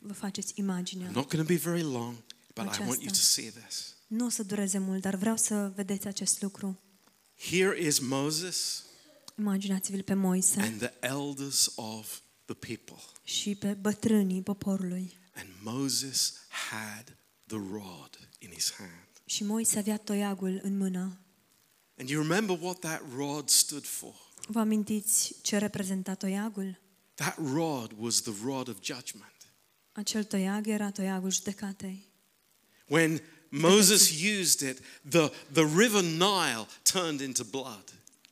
vă 0.00 0.12
faceți 0.12 0.52
imaginea. 0.56 1.08
I'm 1.08 1.12
not 1.12 1.28
going 1.28 1.46
to 1.46 1.52
be 1.52 1.60
very 1.70 1.82
long, 1.82 2.14
but 2.54 2.64
I 2.64 2.78
want 2.78 2.78
you 2.78 2.90
Aceasta. 2.92 3.08
to 3.08 3.14
see 3.14 3.50
this. 3.50 3.94
Nu 4.06 4.24
o 4.24 4.28
să 4.28 4.42
dureze 4.42 4.78
mult, 4.78 5.00
dar 5.00 5.14
vreau 5.14 5.36
să 5.36 5.72
vedeți 5.74 6.06
acest 6.06 6.42
lucru. 6.42 6.80
Here 7.50 7.80
is 7.86 7.98
Moses 7.98 8.84
Imaginați-vi-l 9.38 10.02
pe 10.02 10.14
Moise 10.14 10.60
and 10.60 10.78
the 10.78 10.92
elders 11.00 11.72
of 11.74 12.18
the 12.44 12.54
people. 12.54 13.02
și 13.22 13.54
pe 13.54 13.72
bătrânii 13.72 14.42
poporului. 14.42 15.16
And 15.36 15.48
Moses 15.62 16.46
had 16.48 17.16
the 17.46 17.58
rod 17.72 18.28
in 18.38 18.50
his 18.50 18.72
hand. 18.72 19.08
Și 19.24 19.44
Moise 19.44 19.78
avea 19.78 19.96
toiagul 19.96 20.60
în 20.62 20.76
mână. 20.76 21.20
And 21.98 22.08
you 22.08 22.22
remember 22.22 22.58
what 22.60 22.78
that 22.78 23.02
rod 23.16 23.48
stood 23.48 23.86
for? 23.86 24.14
Vă 24.46 24.60
amintiți 24.60 25.34
ce 25.42 25.58
reprezenta 25.58 26.14
toiagul? 26.14 26.80
That 27.14 27.38
rod 27.52 27.92
was 27.98 28.20
the 28.20 28.32
rod 28.44 28.68
of 28.68 28.76
judgment. 28.82 29.52
Acel 29.92 30.24
toiag 30.24 30.66
era 30.66 30.90
toiagul 30.90 31.30
judecatei. 31.30 32.06
When 32.88 33.20
Moses 33.48 34.10
used 34.40 34.68
it, 34.68 34.78
the, 35.08 35.30
the 35.52 35.64
river 35.76 36.02
Nile 36.02 36.66
turned 36.82 37.20
into 37.20 37.44
blood. 37.44 37.84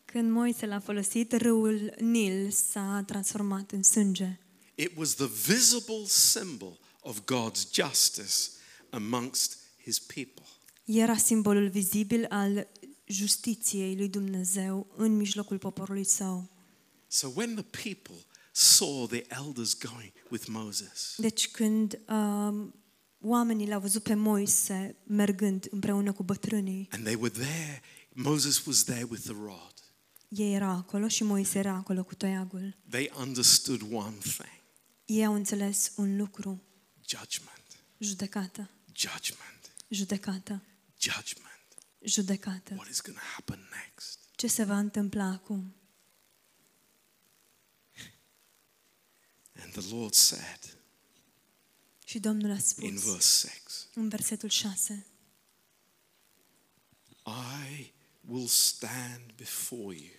Când 0.05 0.31
Moise 0.31 0.67
l-a 0.67 0.79
folosit, 0.79 1.33
râul 1.33 1.95
Nil 1.99 2.51
s-a 2.51 3.03
transformat 3.07 3.71
în 3.71 3.83
sânge. 3.83 4.39
It 4.75 4.93
was 4.97 5.15
the 5.15 5.29
visible 5.47 6.05
symbol 6.07 6.79
of 7.05 7.21
God's 7.25 7.71
justice 7.73 8.51
amongst 8.91 9.59
his 9.83 9.99
people. 9.99 10.45
Era 10.85 11.17
simbolul 11.17 11.69
vizibil 11.69 12.27
al 12.29 12.67
justiției 13.07 13.97
lui 13.97 14.09
Dumnezeu 14.09 14.87
în 14.97 15.17
mijlocul 15.17 15.59
poporului 15.59 16.05
său. 16.05 16.51
So 17.07 17.29
when 17.35 17.55
the 17.55 17.83
people 17.83 18.25
saw 18.53 19.07
the 19.07 19.25
elders 19.29 19.79
going 19.79 20.13
with 20.31 20.47
Moses, 20.49 21.15
Deci 21.17 21.51
când 21.51 22.01
uh, 22.09 22.67
oamenii 23.21 23.67
l-au 23.69 23.81
văzut 23.81 24.03
pe 24.03 24.15
Moise 24.15 24.97
mergând 25.07 25.67
împreună 25.71 26.13
cu 26.13 26.23
bătrânii, 26.23 26.89
and 26.91 27.05
they 27.05 27.15
were 27.15 27.31
there, 27.39 27.83
Moses 28.13 28.65
was 28.65 28.83
there 28.85 29.07
with 29.11 29.23
the 29.23 29.33
rod. 29.33 29.75
ei 30.29 30.55
erau 30.55 30.71
acolo 30.77 31.09
și 31.09 31.23
Moise 31.25 31.59
era 31.59 31.73
acolo 31.73 32.05
cu 32.05 32.15
toiagul. 32.15 32.77
They 32.91 33.11
understood 33.21 33.81
one 33.93 34.15
thing 34.21 34.63
Ei 35.05 35.25
au 35.27 35.35
înțeles 35.35 35.93
un 35.97 36.17
lucru, 36.17 36.63
judgment, 37.07 37.85
judecată, 37.99 38.71
judgment, 38.93 39.75
judecată, 39.89 40.63
judgment. 40.99 41.69
judecată. 42.05 42.75
What 42.75 42.89
is 42.89 43.01
going 43.01 43.19
to 43.19 43.25
happen 43.25 43.69
next? 43.85 44.19
Ce 44.37 44.47
se 44.47 44.65
va 44.65 44.79
întâmpla 44.79 45.25
acum? 45.25 45.75
And 49.63 49.73
the 49.73 49.95
Lord 49.95 50.15
said 50.15 50.79
Și 52.05 52.19
Domnul 52.19 52.51
a 52.51 52.55
in 52.55 52.61
spus 52.61 53.05
verse 53.05 53.49
6 53.49 53.89
în 53.95 54.09
versetul 54.09 54.49
6, 54.49 55.07
I 57.27 57.93
will 58.21 58.49
stand 58.49 59.33
before 59.37 59.97
you 59.97 60.15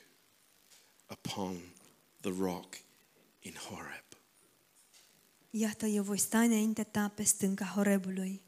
upon 1.07 1.73
the 2.21 2.31
rock 2.31 2.75
in 3.39 3.53
Horeb. 3.53 4.04
Iată, 5.57 5.85
eu 5.85 6.03
voi 6.03 6.17
sta 6.17 6.41
înaintea 6.41 6.83
ta 6.83 7.07
pe 7.07 7.23
stânca 7.23 7.65
Horebului. 7.65 8.41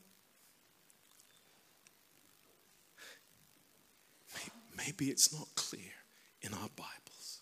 Maybe 4.75 5.13
it's 5.13 5.29
not 5.31 5.47
clear 5.69 6.05
in 6.39 6.51
our 6.51 6.69
Bibles, 6.69 7.41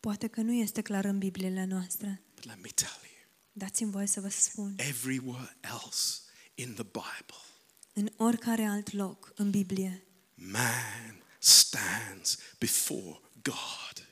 Poate 0.00 0.26
că 0.26 0.40
nu 0.40 0.52
este 0.52 0.82
clar 0.82 1.04
în 1.04 1.18
Bibliile 1.18 1.64
noastre, 1.64 2.22
but 2.34 2.44
let 2.44 2.62
me 2.62 2.68
tell 2.74 3.00
you, 3.02 3.28
Dați-mi 3.52 3.90
voie 3.90 4.06
să 4.06 4.20
vă 4.20 4.28
spun, 4.28 4.74
everywhere 4.76 5.56
else 5.60 6.20
in 6.54 6.74
the 6.74 6.82
Bible, 6.82 7.44
în 7.92 8.08
oricare 8.16 8.64
alt 8.64 8.92
loc 8.92 9.32
în 9.34 9.50
Biblie, 9.50 10.06
man 10.34 11.22
stands 11.38 12.38
before 12.58 13.20
God. 13.42 14.08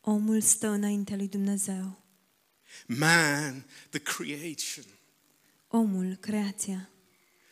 omul 0.00 0.40
stă 0.40 0.68
înaintea 0.68 1.16
lui 1.16 1.28
Dumnezeu. 1.28 2.01
Man, 2.86 3.66
the 3.90 3.98
creation, 3.98 4.84
Omul, 5.68 6.16
creația, 6.16 6.90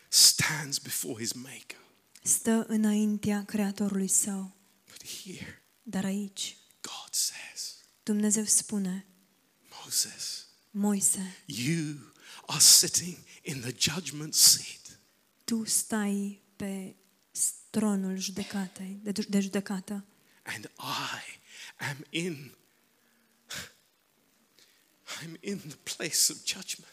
stands 0.09 0.79
before 0.79 1.15
his 1.23 1.33
maker. 1.33 1.79
stă 2.23 2.65
înaintea 2.69 3.45
Creatorului 3.45 4.09
său. 4.09 4.57
But 4.91 5.05
here, 5.09 5.63
Dar 5.83 6.05
aici, 6.05 6.57
God 6.81 7.11
says, 7.15 7.77
Dumnezeu 8.03 8.45
spune, 8.45 9.07
Moses, 9.85 10.47
Moise, 10.71 11.37
you 11.47 11.95
are 12.47 12.61
sitting 12.61 13.17
in 13.43 13.61
the 13.61 13.75
judgment 13.79 14.35
seat. 14.35 14.99
tu 15.45 15.65
stai 15.65 16.43
pe 16.57 16.95
tronul 17.71 18.17
judecatei, 18.19 18.99
de, 19.03 19.11
de 19.29 19.41
judecată 19.41 20.05
And 20.43 20.71
I 20.79 21.39
am 21.89 22.05
in 22.11 22.55
I'm 25.23 25.37
in 25.41 25.59
the 25.59 25.77
place 25.97 26.33
of 26.33 26.39
judgment. 26.45 26.93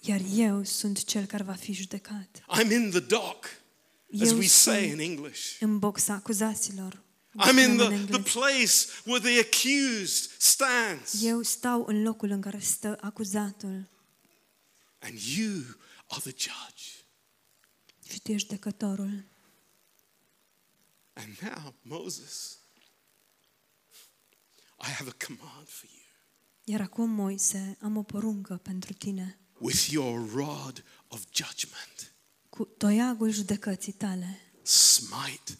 iar 0.00 0.20
eu 0.34 0.64
sunt 0.64 1.04
cel 1.04 1.26
care 1.26 1.42
va 1.42 1.54
fi 1.54 1.72
judecat. 1.72 2.44
I'm 2.58 2.70
in 2.70 2.90
the 2.90 3.00
dock, 3.00 3.44
as 4.20 4.28
Eu 4.30 4.36
we 4.36 4.46
say 4.46 4.88
in 4.90 4.98
English. 4.98 5.56
în 5.60 5.78
boxa 5.78 6.12
acuzaților. 6.14 7.04
I'm 7.38 7.58
in 7.68 7.76
the, 7.76 8.18
the 8.18 8.22
place 8.38 8.86
where 9.04 9.20
the 9.30 9.38
accused 9.38 10.30
stands. 10.38 11.22
Eu 11.22 11.42
stau 11.42 11.84
în 11.86 12.02
locul 12.02 12.30
în 12.30 12.40
care 12.40 12.58
stă 12.58 12.98
acuzatul 13.00 13.88
And 14.98 15.18
you 15.36 15.62
are 16.06 16.20
the 16.20 16.30
judge. 16.36 16.84
și 18.10 18.20
tu 18.20 18.32
ești 18.32 18.48
judecătorul. 18.48 19.24
And 21.12 21.36
now, 21.40 21.74
Moses, 21.82 22.58
I 24.80 24.88
have 24.90 25.08
a 25.08 25.24
command 25.26 25.68
for 25.68 25.88
you. 25.90 26.05
Iar 26.68 26.80
acum, 26.80 27.10
Moise, 27.10 27.76
am 27.80 27.96
o 27.96 28.02
poruncă 28.02 28.56
pentru 28.56 28.92
tine. 28.92 29.38
With 29.58 29.88
your 29.90 30.30
rod 30.30 30.84
of 31.08 31.24
judgment, 31.32 32.12
Cu 32.48 32.64
toiagul 32.64 33.30
judecății 33.30 33.92
tale, 33.92 34.40
smite 34.62 35.58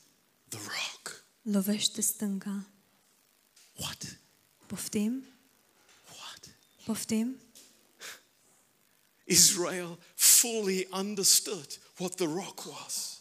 the 0.49 0.59
rock. 0.59 1.25
lovește 1.43 2.01
stânca. 2.01 2.67
What? 3.77 4.19
Poftim? 4.67 5.25
What? 6.09 6.57
Poftim? 6.85 7.37
Israel 9.25 9.99
fully 10.15 10.89
understood 10.91 11.81
what 11.99 12.15
the 12.15 12.27
rock 12.27 12.65
was. 12.65 13.21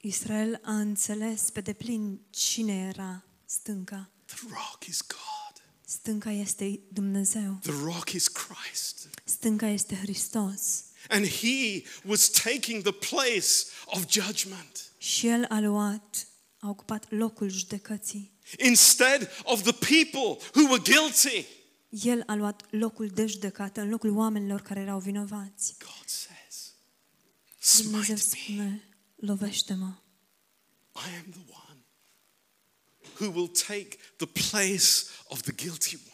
Israel 0.00 0.60
a 0.64 0.78
înțeles 0.78 1.50
pe 1.50 1.60
deplin 1.60 2.20
cine 2.30 2.72
era 2.88 3.24
stânca. 3.44 4.10
The 4.24 4.38
rock 4.48 4.84
is 4.86 5.00
God. 5.06 5.39
Stânca 5.90 6.30
este 6.30 6.80
Dumnezeu. 6.88 7.58
The 7.62 7.72
rock 7.72 8.10
is 8.10 8.28
Christ. 8.28 9.08
Stânca 9.24 9.66
este 9.66 9.94
Hristos. 9.94 10.84
And 11.08 11.26
he 11.26 11.82
was 12.04 12.28
taking 12.28 12.82
the 12.82 12.92
place 12.92 13.64
of 13.86 14.10
judgment. 14.10 14.92
Și 14.98 15.26
El 15.26 15.44
a 15.48 15.60
luat, 15.60 16.26
a 16.58 16.68
ocupat 16.68 17.10
locul 17.10 17.48
judecății. 17.48 18.32
Instead 18.58 19.30
of 19.42 19.62
the 19.62 19.72
people 19.72 20.46
who 20.54 20.68
were 20.68 20.82
guilty, 20.82 21.46
El 21.88 22.22
a 22.26 22.34
luat 22.34 22.66
locul 22.70 23.08
de 23.08 23.26
judecată 23.26 23.80
în 23.80 23.88
locul 23.88 24.16
oamenilor 24.16 24.60
care 24.60 24.80
erau 24.80 24.98
vinovați. 24.98 25.74
God 25.78 26.06
says, 26.06 26.74
Dumnezeu 27.76 28.16
Smite 28.16 28.36
me. 28.38 28.54
spune, 28.54 28.88
lovește-mă. 29.16 29.94
I 30.94 31.16
am 31.18 31.30
the 31.30 31.40
one 31.46 31.69
who 33.20 33.30
will 33.30 33.48
take 33.48 33.96
the 34.16 34.26
place 34.50 35.04
of 35.28 35.40
the 35.42 35.52
guilty 35.52 35.96
one. 35.96 36.08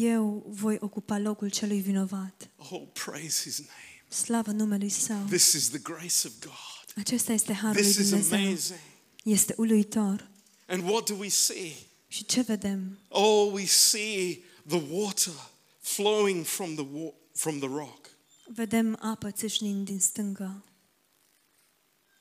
Eu 0.00 0.44
voi 0.46 0.76
ocupa 0.80 1.18
locul 1.18 1.50
celui 1.50 1.80
vinovat. 1.80 2.50
Oh, 2.56 2.88
praise 3.04 3.42
his 3.42 3.58
name. 3.58 4.02
Slavă 4.08 4.50
numelui 4.50 4.88
Său. 4.88 5.24
This 5.28 5.52
is 5.52 5.68
the 5.68 5.78
grace 5.78 6.26
of 6.26 6.32
God. 6.40 6.92
Acesta 7.04 7.32
este 7.32 7.52
harul 7.52 7.74
lui 7.74 7.82
This 7.82 7.96
is 7.96 8.08
Dumnezeu. 8.08 8.38
amazing. 8.38 8.78
Este 9.24 9.54
uluitor. 9.56 10.30
And 10.66 10.88
what 10.88 11.06
do 11.08 11.14
we 11.16 11.28
see? 11.28 11.72
Și 12.08 12.24
ce 12.24 12.40
vedem? 12.40 12.98
Oh, 13.08 13.52
we 13.52 13.64
see 13.66 14.44
the 14.66 14.80
water 14.90 15.32
flowing 15.80 16.44
from 16.46 16.74
the, 16.74 16.84
wa- 16.92 17.14
from 17.34 17.58
the 17.58 17.68
rock. 17.68 18.10
Vedem 18.46 18.98
apă 19.00 19.30
țâșnind 19.30 19.84
din 19.86 20.00
stâncă. 20.00 20.64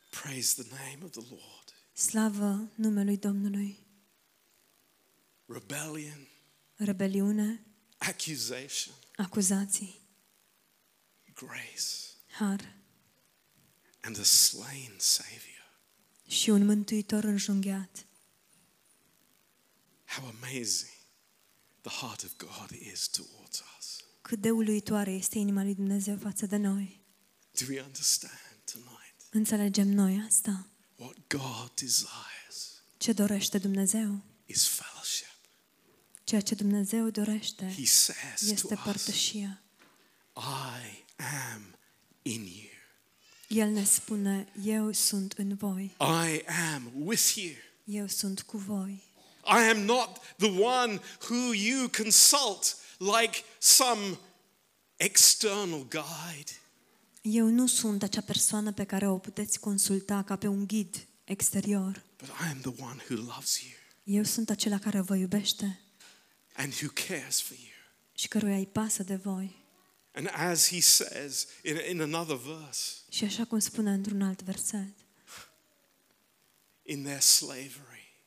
Praise 0.10 0.64
the 0.64 0.70
name 0.76 1.04
of 1.04 1.12
the 1.12 1.26
Lord. 1.30 1.74
Slavă 1.94 2.70
numelui 2.76 3.18
Domnului. 3.18 3.86
Rebellion, 5.48 6.28
Rebeliune, 6.76 7.66
accusation, 7.98 8.96
acuzații, 9.16 10.02
grace, 11.34 12.16
har 12.30 12.76
and 14.02 14.20
a 14.20 14.24
slain 14.24 14.94
Savior. 14.98 15.80
și 16.28 16.50
un 16.50 16.66
mântuitor 16.66 17.24
înjunghiat. 17.24 18.06
How 20.06 20.26
amazing 20.42 20.92
the 21.82 21.92
heart 22.06 22.24
of 22.24 22.36
God 22.38 22.70
is 22.72 23.08
towards 23.08 23.64
us. 23.78 23.96
Cât 24.22 24.40
de 24.42 24.52
uluitoare 24.52 25.12
este 25.12 25.38
inima 25.38 25.64
lui 25.64 25.76
Dumnezeu 25.76 26.18
față 26.18 26.46
de 26.46 26.58
noi. 26.58 27.02
Do 27.60 27.66
we 27.70 27.82
understand 27.82 28.60
tonight 28.72 29.16
Înțelegem 29.30 29.88
noi 29.88 30.24
asta? 30.28 30.68
what 30.96 31.16
God 31.28 31.72
desires 31.76 32.84
Ce 32.98 33.14
dorește 33.14 33.58
Dumnezeu? 33.58 34.22
is 34.46 34.68
fellowship? 34.68 35.27
Ceea 36.28 36.42
ce 36.42 36.56
Dumnezeu 36.56 37.10
dorește 37.10 37.66
He 37.66 37.86
says 37.86 38.40
to 38.46 38.52
este 38.52 38.74
us, 38.74 38.80
părtășia. 38.84 39.62
I 40.36 41.04
am 41.54 41.76
in 42.22 42.42
you. 42.46 42.70
El 43.48 43.70
ne 43.70 43.84
spune, 43.84 44.48
eu 44.64 44.92
sunt 44.92 45.32
în 45.32 45.56
voi, 45.56 45.96
I 46.00 46.44
am 46.74 46.92
with 46.96 47.36
you. 47.36 47.54
eu 47.84 48.08
sunt 48.08 48.42
cu 48.42 48.58
voi. 48.58 49.04
I 49.46 49.70
am 49.70 49.78
not 49.78 50.18
the 50.38 50.60
one 50.60 51.02
who 51.30 51.54
you 51.54 51.90
consult 51.90 52.78
like 52.98 53.44
some 53.60 54.18
external 54.96 55.88
guide. 55.90 56.52
Eu 57.22 57.46
nu 57.48 57.68
sunt 57.68 58.04
acea 58.04 58.22
persoană 58.22 58.72
pe 58.72 58.84
care 58.84 59.08
o 59.08 59.18
puteți 59.18 59.60
consulta 59.60 60.24
ca 60.24 60.36
pe 60.36 60.48
un 60.48 60.66
ghid 60.68 61.08
exterior. 61.24 62.04
But 62.18 62.28
I 62.28 62.50
am 62.52 62.60
the 62.60 62.84
one 62.84 63.04
who 63.10 63.16
loves 63.16 63.60
you 63.62 63.72
Eu 64.18 64.24
sunt 64.24 64.50
acela 64.50 64.78
care 64.78 65.02
vă 65.02 65.16
iubește 65.16 65.82
and 66.58 66.74
who 66.82 66.88
cares 67.08 67.42
for 67.42 67.58
you. 67.58 67.66
și 68.16 68.28
căruia 68.28 68.56
îi 68.56 68.68
pasă 68.68 69.04
de 69.04 69.16
voi. 69.16 69.66
And 70.14 70.30
as 70.34 70.68
he 70.68 70.80
says 70.82 71.48
in, 71.64 71.76
in 71.90 72.02
another 72.02 72.36
verse, 72.36 72.94
Și 73.10 73.24
așa 73.24 73.46
cum 73.46 73.60
spune 73.60 73.92
într-un 73.92 74.22
alt 74.22 74.42
verset, 74.44 74.94
in 76.84 77.04
their 77.04 77.22
slavery, 77.22 78.20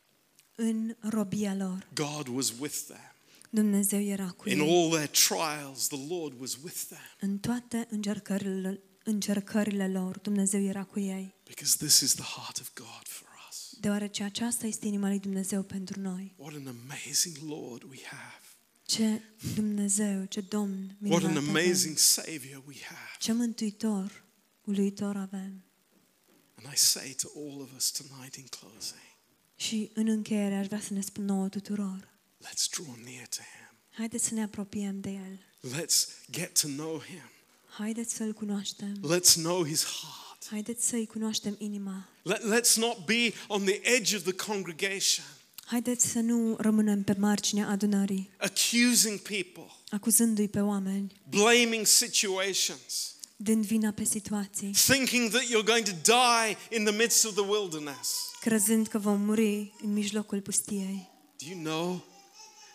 în 0.54 0.96
robia 1.00 1.54
lor, 1.54 1.86
God 1.94 2.26
was 2.28 2.52
with 2.58 2.76
them. 2.86 3.12
Dumnezeu 3.50 4.00
era 4.00 4.30
cu 4.30 4.48
In 4.48 4.60
ei. 4.60 4.68
all 4.70 4.90
their 4.90 5.08
trials, 5.08 5.86
the 5.86 6.06
Lord 6.08 6.40
was 6.40 6.56
with 6.62 6.82
them. 6.88 6.98
În 7.20 7.38
toate 7.38 7.86
încercările, 7.90 8.80
încercările 9.04 9.88
lor, 9.88 10.18
Dumnezeu 10.18 10.62
era 10.62 10.84
cu 10.84 10.98
ei. 11.00 11.34
Because 11.48 11.76
this 11.76 12.00
is 12.00 12.14
the 12.14 12.24
heart 12.24 12.58
of 12.60 12.70
God 12.74 13.02
for 13.06 13.28
us. 13.28 13.29
Deoarece 13.80 14.22
aceasta 14.22 14.66
este 14.66 14.86
inima 14.86 15.08
lui 15.08 15.18
Dumnezeu 15.18 15.62
pentru 15.62 16.00
noi. 16.00 16.34
What 16.36 16.54
an 16.54 16.66
amazing 16.66 17.36
Lord 17.46 17.82
we 17.82 17.98
have. 18.04 18.40
Ce 18.82 19.22
Dumnezeu, 19.54 20.24
ce 20.24 20.40
Domn 20.40 20.96
What 21.02 21.22
an 21.24 21.30
minunat 21.30 21.36
avem. 21.36 21.48
amazing 21.48 21.96
Savior 21.98 22.62
we 22.66 22.74
have. 22.82 23.10
Ce 23.18 23.32
mântuitor, 23.32 24.24
uluitor 24.64 25.16
avem. 25.16 25.64
And 26.54 26.72
I 26.72 26.76
say 26.76 27.14
to 27.22 27.28
all 27.36 27.60
of 27.60 27.68
us 27.76 27.90
tonight 27.90 28.34
in 28.34 28.44
closing, 28.46 29.00
Și 29.56 29.90
în 29.94 30.08
încheiere 30.08 30.54
aș 30.54 30.66
vrea 30.66 30.80
să 30.80 30.94
ne 30.94 31.00
spun 31.00 31.24
nouă 31.24 31.48
tuturor, 31.48 32.08
let's 32.44 32.68
draw 32.70 32.96
near 33.04 33.26
to 33.26 33.36
Him. 33.42 33.76
haideți 33.90 34.24
să 34.26 34.34
ne 34.34 34.42
apropiem 34.42 35.00
de 35.00 35.10
El. 35.10 35.38
Let's 35.80 36.28
get 36.30 36.60
to 36.60 36.68
know 36.68 37.00
Him. 37.00 37.30
Haideți 37.66 38.14
să-L 38.14 38.32
cunoaștem. 38.32 38.96
Let's 39.16 39.32
know 39.34 39.64
His 39.66 39.84
heart. 39.84 40.29
Haideți 40.48 40.88
să-i 40.88 41.06
cunoaștem 41.06 41.54
inima. 41.58 42.08
Let, 42.22 42.40
let's 42.40 42.74
not 42.76 43.04
be 43.06 43.32
on 43.48 43.64
the 43.64 43.80
edge 43.82 44.16
of 44.16 44.22
the 44.22 44.32
congregation, 44.32 45.24
Haideți 45.64 46.06
să 46.06 46.18
nu 46.18 46.56
rămânem 46.58 47.02
pe 47.02 47.14
marginea 47.18 47.68
adunării, 47.68 48.30
accusing 48.38 49.18
people, 49.18 49.72
acuzându-i 49.90 50.48
pe 50.48 50.60
oameni, 50.60 51.20
blaming 51.28 51.86
situations, 51.86 53.14
dând 53.36 53.64
vina 53.64 53.90
pe 53.90 54.04
situații, 54.04 54.70
thinking 54.86 55.30
that 55.30 55.42
you're 55.42 55.64
going 55.64 55.84
to 55.84 55.94
die 56.02 56.76
in 56.78 56.84
the 56.84 56.96
midst 56.96 57.24
of 57.24 57.32
the 57.34 57.44
wilderness. 57.48 58.08
crezând 58.40 58.86
că 58.86 58.98
vom 58.98 59.20
muri 59.20 59.72
în 59.82 59.92
mijlocul 59.92 60.40
pustiei. 60.40 61.10
Do 61.38 61.46
you 61.50 61.62
know? 61.62 62.04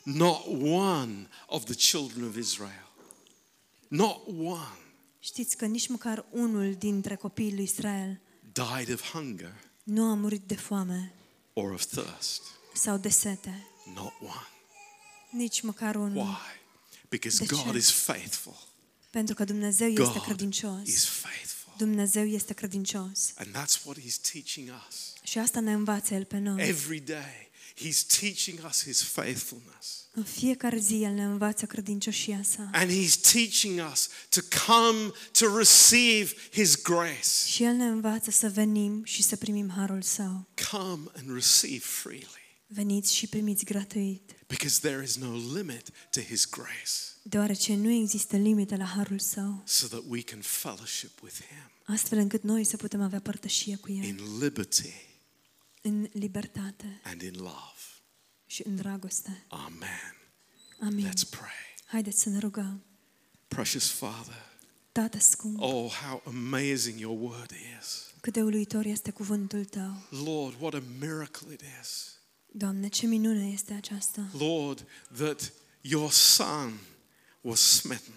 Not 0.04 0.46
one 0.72 1.30
of 1.48 1.64
the 1.64 1.74
children 1.74 2.28
of 2.28 2.36
Israel 2.36 2.86
not 3.88 4.28
one, 4.28 4.78
Știți 5.26 5.58
că 5.58 5.66
nici 5.66 5.88
măcar 5.88 6.26
unul 6.32 6.74
dintre 6.74 7.16
copiii 7.16 7.54
lui 7.54 7.64
Israel 7.64 8.20
died 8.54 8.94
of 8.94 9.12
hunger 9.12 9.54
nu 9.84 10.04
a 10.04 10.14
murit 10.14 10.42
de 10.48 10.56
foame 10.56 11.14
or 11.54 11.72
of 11.72 11.86
thirst. 11.86 12.42
sau 12.74 12.98
de 12.98 13.10
sete. 13.10 13.68
Not 13.94 14.14
one. 14.22 14.48
Nici 15.32 15.62
măcar 15.62 15.96
unul. 15.96 16.18
Why? 16.18 16.62
Because 17.10 17.38
De 17.38 17.46
ce? 17.46 17.62
God 17.64 17.76
is 17.76 17.92
faithful. 17.92 18.58
Pentru 19.10 19.36
că 19.36 19.44
Dumnezeu 19.44 19.88
este 19.88 20.02
God 20.04 20.22
credincios. 20.22 20.88
is 20.88 21.06
faithful. 21.06 21.74
Dumnezeu 21.78 22.26
este 22.26 22.54
credincios. 22.54 23.34
And 23.36 23.48
that's 23.56 23.84
what 23.84 24.00
He's 24.00 24.32
teaching 24.32 24.70
us. 24.88 25.14
Și 25.24 25.38
asta 25.38 25.60
ne 25.60 25.74
învață 25.74 26.14
El 26.14 26.24
pe 26.26 26.38
noi. 26.38 26.68
Every 26.68 27.00
day, 27.00 27.45
He's 27.76 28.20
teaching 28.20 28.60
us 28.68 28.84
His 28.84 29.02
faithfulness. 29.02 30.08
În 30.12 30.24
fiecare 30.24 30.78
zi 30.78 31.04
El 31.04 31.12
ne 31.12 31.24
învață 31.24 31.66
credincioșia 31.66 32.42
sa. 32.44 32.70
And 32.74 32.92
He's 32.92 33.32
teaching 33.32 33.92
us 33.92 34.10
to 34.30 34.40
come 34.68 35.12
to 35.32 35.58
receive 35.58 36.34
His 36.52 36.82
grace. 36.82 37.30
Și 37.48 37.64
El 37.64 37.74
ne 37.74 37.86
învață 37.86 38.32
să 38.32 38.50
venim 38.50 39.04
și 39.04 39.24
să 39.24 39.36
primim 39.36 39.70
harul 39.70 40.02
său. 40.02 40.48
Come 40.72 41.04
and 41.16 41.34
receive 41.34 41.84
freely. 41.84 42.44
Veniți 42.68 43.16
și 43.16 43.28
primiți 43.28 43.66
gratuit, 43.66 44.36
Because 44.48 44.80
there 44.80 45.04
is 45.04 45.16
no 45.16 45.36
limit 45.56 45.90
to 46.12 46.22
His 46.22 46.50
grace, 46.50 46.92
deoarece 47.22 47.76
nu 47.76 47.92
există 47.92 48.38
limite 48.38 48.76
la 48.76 48.86
harul 48.86 49.20
său, 49.20 49.62
so 49.66 49.88
that 49.88 50.04
we 50.08 50.22
can 50.22 50.40
fellowship 50.42 51.22
with 51.22 51.36
Him 51.36 51.70
astfel 51.86 52.18
încât 52.18 52.44
noi 52.44 52.64
să 52.64 52.78
putem 52.78 53.02
avea 53.02 53.20
părtășie 53.20 53.76
cu 53.76 53.92
El 53.92 54.04
in 54.04 54.20
liberty 54.40 54.94
în 55.86 56.10
libertate 56.12 57.00
and 57.04 57.22
in 57.22 57.34
love. 57.36 57.80
și 58.46 58.62
în 58.66 58.76
dragoste. 58.76 59.46
Amen. 59.48 60.16
Amin. 60.82 61.08
Let's 61.10 61.30
pray. 61.30 61.76
Haideți 61.86 62.22
să 62.22 62.30
ne 62.30 62.40
rugăm. 62.40 62.84
Precious 63.48 63.90
Father, 63.90 64.44
Tată 64.92 65.20
scump, 65.20 65.60
oh, 65.62 65.92
how 65.92 66.22
amazing 66.26 67.00
your 67.00 67.20
word 67.22 67.52
is. 67.82 68.14
cât 68.22 68.34
de 68.34 68.42
uluitor 68.42 68.86
este 68.86 69.12
cuvântul 69.12 69.66
Tău. 69.66 70.08
Lord, 70.10 70.62
what 70.62 70.74
a 70.74 70.84
miracle 71.00 71.54
it 71.54 71.62
is. 71.82 72.18
Doamne, 72.52 72.88
ce 72.88 73.06
minune 73.08 73.48
este 73.48 73.74
aceasta. 73.74 74.30
Lord, 74.38 74.86
that 75.18 75.52
your 75.82 76.12
Son 76.12 76.74
was 77.42 77.60
smitten, 77.60 78.14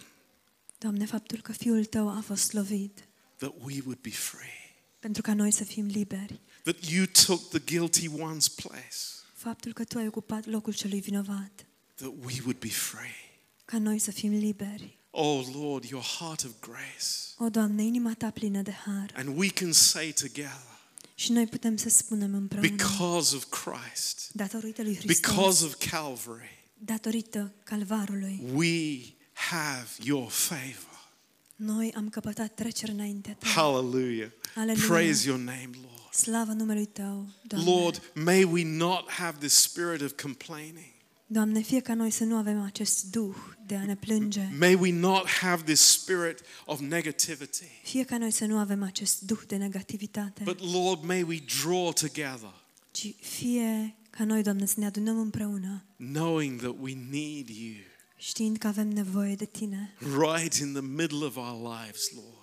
Doamne, 0.78 1.06
faptul 1.06 1.40
că 1.40 1.52
Fiul 1.52 1.84
Tău 1.84 2.08
a 2.08 2.20
fost 2.20 2.52
lovit 2.52 3.08
that 3.36 3.54
we 3.62 3.78
would 3.84 3.98
be 4.00 4.10
free, 4.10 4.76
pentru 4.98 5.22
ca 5.22 5.34
noi 5.34 5.50
să 5.50 5.64
fim 5.64 5.86
liberi. 5.86 6.40
That 6.72 6.90
you 6.90 7.06
took 7.26 7.48
the 7.48 7.58
guilty 7.64 8.08
one's 8.08 8.48
place, 8.54 8.96
Faptul 9.34 9.72
că 9.72 9.84
Tu 9.84 9.98
ai 9.98 10.06
ocupat 10.06 10.46
locul 10.46 10.72
celui 10.72 11.00
vinovat, 11.00 11.50
that 11.94 12.12
we 12.24 12.34
would 12.40 12.58
be 12.58 12.68
free. 12.68 13.14
ca 13.64 13.78
noi 13.78 13.98
să 13.98 14.10
fim 14.10 14.32
liberi. 14.32 14.96
Oh, 15.10 15.46
Lord, 15.54 15.84
your 15.84 16.02
heart 16.18 16.44
of 16.44 16.50
grace. 16.60 17.06
O, 17.38 17.48
Doamne, 17.48 17.82
inima 17.82 18.14
Ta 18.18 18.30
plină 18.30 18.62
de 18.62 18.70
har. 18.84 19.10
And 19.14 19.38
we 19.38 19.48
can 19.48 19.72
say 19.72 20.12
together, 20.12 20.66
Și 21.14 21.32
noi 21.32 21.46
putem 21.46 21.76
să 21.76 21.88
spunem 21.88 22.34
împreună, 22.34 22.68
because 22.68 23.36
of 23.36 23.44
Christ, 23.44 24.30
datorită 24.32 24.82
lui 24.82 24.96
Hristos, 24.96 25.20
because 25.20 25.64
of 25.64 25.74
Calvary, 25.90 26.64
datorită 26.78 27.52
calvarului, 27.64 28.40
we 28.52 28.98
have 29.32 29.88
your 30.02 30.30
favor. 30.30 31.10
noi 31.56 31.92
am 31.96 32.08
căpătat 32.08 32.54
trecere 32.54 32.92
înaintea 32.92 33.34
Ta. 33.34 33.48
Hallelujah. 33.48 34.30
Hallelujah. 34.54 34.86
Praise 34.88 35.28
your 35.28 35.38
name, 35.38 35.70
Lord. 35.82 35.97
Slavă 36.18 36.52
numelui 36.52 36.86
Tău, 36.86 37.26
Doamne. 37.42 37.70
Lord, 37.70 38.12
may 38.14 38.44
we 38.44 38.64
not 38.64 39.10
have 39.10 39.38
this 39.38 39.52
spirit 39.52 40.00
of 40.00 40.12
complaining. 40.22 40.92
Doamne, 41.26 41.60
fie 41.60 41.80
ca 41.80 41.94
noi 41.94 42.10
să 42.10 42.24
nu 42.24 42.36
avem 42.36 42.60
acest 42.62 43.04
duh 43.04 43.34
de 43.66 43.74
a 43.76 43.84
ne 43.84 43.96
plânge, 43.96 44.52
May 44.58 44.74
we 44.74 44.92
not 44.92 45.28
have 45.28 45.62
this 45.62 45.80
spirit 45.80 46.40
of 46.66 46.80
negativity. 46.80 47.64
fie 47.82 48.04
ca 48.04 48.18
noi 48.18 48.30
să 48.30 48.44
nu 48.44 48.58
avem 48.58 48.82
acest 48.82 49.20
duh 49.20 49.40
de 49.46 49.56
negativitate, 49.56 50.42
But 50.42 50.72
Lord, 50.72 51.02
may 51.04 51.22
we 51.22 51.42
draw 51.62 51.92
together, 51.92 52.54
ci 52.90 53.14
fie 53.20 53.96
ca 54.10 54.24
noi, 54.24 54.42
Doamne, 54.42 54.66
să 54.66 54.74
ne 54.80 54.86
adunăm 54.86 55.18
împreună, 55.18 55.84
knowing 55.96 56.60
that 56.60 56.74
we 56.80 56.94
need 57.10 57.48
you 57.48 57.74
știind 58.16 58.56
că 58.58 58.66
avem 58.66 58.88
nevoie 58.88 59.34
de 59.34 59.44
Tine, 59.44 59.94
right 60.00 60.54
in 60.54 60.72
the 60.72 60.82
middle 60.82 61.24
of 61.24 61.36
our 61.36 61.78
lives, 61.78 62.10
Lord. 62.14 62.37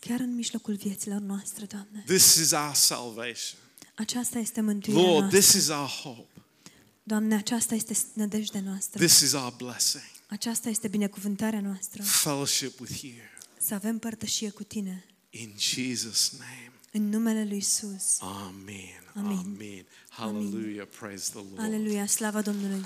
Chiar 0.00 0.20
în 0.20 0.34
mijlocul 0.34 0.74
vieților 0.74 1.20
noastre, 1.20 1.64
Doamne. 1.64 2.02
This 2.06 2.34
is 2.34 2.50
our 2.50 2.74
salvation. 2.74 3.58
Aceasta 3.94 4.38
este 4.38 4.60
mântuirea 4.60 5.02
Lord, 5.02 5.20
noastră. 5.20 5.38
this 5.38 5.52
is 5.52 5.68
our 5.68 5.88
hope. 5.88 6.28
Doamne, 7.02 7.34
aceasta 7.34 7.74
este 7.74 7.96
nădejdea 8.12 8.60
noastră. 8.60 9.04
This 9.04 9.20
is 9.20 9.32
our 9.32 9.54
blessing. 9.56 10.04
Aceasta 10.28 10.68
este 10.68 10.88
binecuvântarea 10.88 11.60
noastră. 11.60 12.02
Fellowship 12.02 12.80
with 12.80 13.00
you. 13.02 13.14
Să 13.58 13.74
avem 13.74 13.98
părtășie 13.98 14.50
cu 14.50 14.62
Tine. 14.62 15.04
In 15.30 15.54
Jesus' 15.58 16.30
name. 16.38 16.72
În 16.92 17.08
numele 17.08 17.44
Lui 17.44 17.56
Isus. 17.56 18.18
Amen. 18.20 19.12
Amen. 19.14 19.36
Amen. 19.36 19.86
Hallelujah. 20.08 20.86
Praise 20.98 21.30
the 21.30 21.38
Lord. 21.38 21.58
Aleluia, 21.58 22.06
slava 22.06 22.40
Domnului. 22.42 22.84